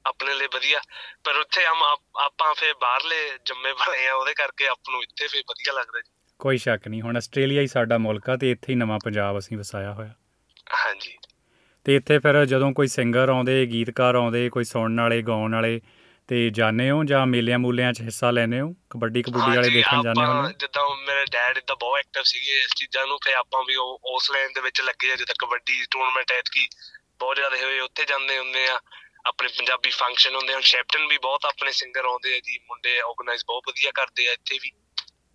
ਆਪਣੇ 0.09 0.35
ਲਈ 0.35 0.47
ਵਧੀਆ। 0.55 0.81
ਪਰ 1.25 1.37
ਉੱਥੇ 1.37 1.67
ਹਮ 1.67 1.83
ਆਪ- 1.83 2.55
ਫੇ 2.55 2.73
ਬਾਹਰਲੇ 2.73 3.31
ਜੰਮੇ 3.45 3.73
ਬਣੇ 3.73 4.09
ਆ 4.09 4.15
ਉਹਦੇ 4.15 4.35
ਕਰਕੇ 4.35 4.67
ਆਪ 4.67 4.81
ਨੂੰ 4.91 5.03
ਇੱਥੇ 5.03 5.27
ਫੇ 5.27 5.39
ਵਧੀਆ 5.39 5.73
ਲੱਗਦਾ 5.73 6.01
ਜੀ। 6.01 6.13
ਕੋਈ 6.39 6.59
ਸ਼ੱਕ 6.59 6.89
ਨਹੀਂ। 6.89 7.03
ਹੁਣ 7.03 7.17
ਆਸਟ੍ਰੇਲੀਆ 7.17 7.63
ਹੀ 7.63 7.67
ਸਾਡਾ 7.67 7.99
ਮੁਲਕ 7.99 8.31
ਆ 8.31 8.37
ਤੇ 8.37 8.51
ਇੱਥੇ 8.51 8.73
ਹੀ 8.73 8.79
ਨਵਾਂ 8.79 8.99
ਪੰਜਾਬ 9.05 9.39
ਅਸੀਂ 9.39 9.59
ਵਸਾਇਆ 9.59 9.93
ਹੋਇਆ। 9.93 10.15
ਹਾਂਜੀ। 10.87 11.19
ਤੇ 11.85 11.97
ਇੱਥੇ 11.97 12.19
ਫਿਰ 12.19 12.45
ਜਦੋਂ 12.45 12.73
ਕੋਈ 12.73 12.87
ਸਿੰਗਰ 12.87 13.29
ਆਉਂਦੇ 13.29 13.67
ਗੀਤਕਾਰ 13.67 14.15
ਆਉਂਦੇ 14.15 14.49
ਕੋਈ 14.49 14.65
ਸੁਣਨ 14.65 15.01
ਵਾਲੇ 15.01 15.23
ਗਾਉਣ 15.23 15.55
ਵਾਲੇ 15.55 15.81
ਤੇ 16.29 16.51
ਜਾਣੇ 16.51 16.91
ਹੋ 16.91 17.05
ਜਾਂ 17.05 17.27
ਮੇਲਿਆਂ 17.27 17.59
ਮੂਲਿਆਂ 17.59 17.93
'ਚ 17.93 18.01
ਹਿੱਸਾ 18.01 18.31
ਲੈਂਦੇ 18.31 18.61
ਹੋ? 18.61 18.75
ਕਬੱਡੀ 18.91 19.23
ਕਬੱਡੀ 19.23 19.57
ਵਾਲੇ 19.57 19.71
ਦੇਖਣ 19.71 20.03
ਜਾਂਦੇ 20.03 20.25
ਹੋ 20.25 20.53
ਜਿੱਦਾਂ 20.53 20.97
ਮੇਰੇ 20.97 21.25
ਡੈਡ 21.31 21.59
ਇਦਾਂ 21.59 21.77
ਬਹੁਤ 21.77 21.99
ਐਕਟਿਵ 21.99 22.23
ਸੀਗੇ 22.23 22.61
ਇਸ 22.61 22.71
ਚੀਜ਼ਾਂ 22.77 23.07
ਨੂੰ 23.07 23.19
ਫੇ 23.25 23.35
ਆਪਾਂ 23.35 23.65
ਵੀ 23.65 23.77
ਉਸ 24.05 24.31
ਲਾਈਨ 24.31 24.49
ਦੇ 24.55 24.61
ਵਿੱਚ 24.61 24.81
ਲੱਗੇ 24.81 25.17
ਜਿੱਦਾਂ 25.17 25.35
ਕਬੱਡੀ 25.39 25.87
ਟੂਰਨਾਮੈਂਟ 25.91 26.33
ਐਤਕੀ 26.33 26.69
ਬਹੁਤ 27.19 27.37
ਜ਼ਿਆਦਾ 27.37 27.57
ਹੋਏ 27.57 27.81
ਉੱਥੇ 27.81 28.05
ਜਾਂਦੇ 28.05 28.39
ਹੁੰਦੇ 28.39 28.69
ਆ। 28.69 28.81
ਆਪਣੇ 29.27 29.49
ਪੰਜਾਬੀ 29.49 29.91
ਫੰਕਸ਼ਨ 29.91 30.35
ਹੁੰਦੇ 30.35 30.53
ਹੁਣ 30.53 30.61
ਸ਼ੈਪਟਨ 30.61 31.07
ਵੀ 31.07 31.19
ਬਹੁਤ 31.19 31.41
ਆਪਣੇ 31.45 31.73
ਸਿੰਗਰ 31.73 32.05
ਆਉਂਦੇ 32.05 32.37
ਆ 32.37 32.39
ਜੀ 32.39 32.59
ਮੁੰਡੇ 32.59 33.01
ਆਰਗੇਨਾਈਜ਼ 33.01 33.45
ਬਹੁਤ 33.47 33.63
ਵਧੀਆ 33.69 33.91
ਕਰਦੇ 33.91 34.29
ਆ 34.29 34.33
ਇੱਥੇ 34.33 34.59
ਵੀ। 34.63 34.71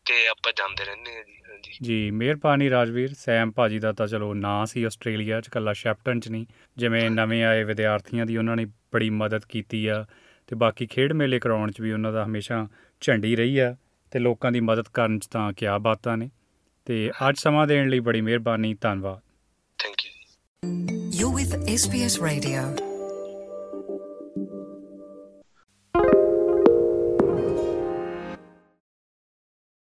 ਤੇ 0.06 0.28
ਆਪਾਂ 0.28 0.54
ਜਾਂਦੇ 0.56 0.86
ਰਹਿੰਦੇ 0.86 1.18
ਆ 1.18 1.24
ਜੀ 1.24 1.42
ਹਾਂਜੀ। 1.50 1.78
ਜੀ 1.82 2.12
ਮਿਹਰਬਾਨੀ 2.12 2.70
ਰਾਜਵੀਰ। 2.70 3.14
ਸੈਮ 3.14 3.52
ਭਾਜੀ 3.52 3.80
ਦਾ 3.80 3.92
ਤਾਂ 3.92 4.08
ਚਲੋ 4.08 4.34
ਨਾਂ 4.34 4.66
ਸੀ 4.66 4.84
ਆਸਟ੍ਰੇਲੀਆ 4.84 5.42
'ਚ 5.42 5.50
ਕੱਲਾ 5.50 5.74
ਸ਼ੈਪਟਨ 5.74 6.20
'ਚ 6.20 6.28
ਨਹੀਂ। 6.28 6.46
ਜਿਵੇਂ 6.78 7.12
ਨਵੇਂ 7.12 7.44
ਆਏ 7.44 7.64
ਵਿਦਿਆਰਥੀਆਂ 7.64 8.26
ਦੀ 8.26 8.38
ਉਹਨਾਂ 8.38 8.56
ਨੇ 8.56 8.66
ਬੜੀ 8.66 9.10
ਮਦਦ 9.10 9.46
ਕੀਤੀ 9.46 9.88
ਆ। 9.88 10.06
ਤੇ 10.48 10.56
ਬਾਕੀ 10.56 10.88
ਖੇਡ 10.88 11.14
ਮੇਲੇ 11.14 11.40
ਕਰਾਉਣ 11.40 11.72
'ਚ 11.72 11.82
ਵੀ 11.82 11.92
ਉਹਨਾਂ 11.92 12.14
ਦਾ 12.14 12.26
ਹਮੇਸ਼ਾ 12.26 12.68
ਝੰਡੀ 13.02 13.36
ਰਹੀ 13.36 13.58
ਆ। 13.58 13.76
ਤੇ 14.12 14.20
ਲੋਕਾਂ 14.20 14.52
ਦੀ 14.52 14.60
ਮਦਦ 14.60 14.86
ਕਰਨ 14.94 15.20
'ਚ 15.20 15.28
ਤਾਂ 15.28 15.54
ਕਿਆ 15.54 15.78
ਬਾਤਾਂ 15.78 16.18
ਨੇ। 16.18 16.30
ਤੇ 16.86 17.12
ਅੱਜ 17.30 17.36
ਸਮਾਂ 17.40 17.68
ਦੇਣ 17.68 17.90
ਲਈ 17.90 18.00
ਬੜੀ 18.00 18.22
ਮਿਹਰਬਾਨੀ। 18.22 18.74
ਧੰਨਵਾਦ। 18.74 19.20
Thank 19.78 19.96
you 20.06 20.12
You're 21.10 21.44
with 21.44 21.62
SBS 21.66 22.28
Radio. 22.28 22.93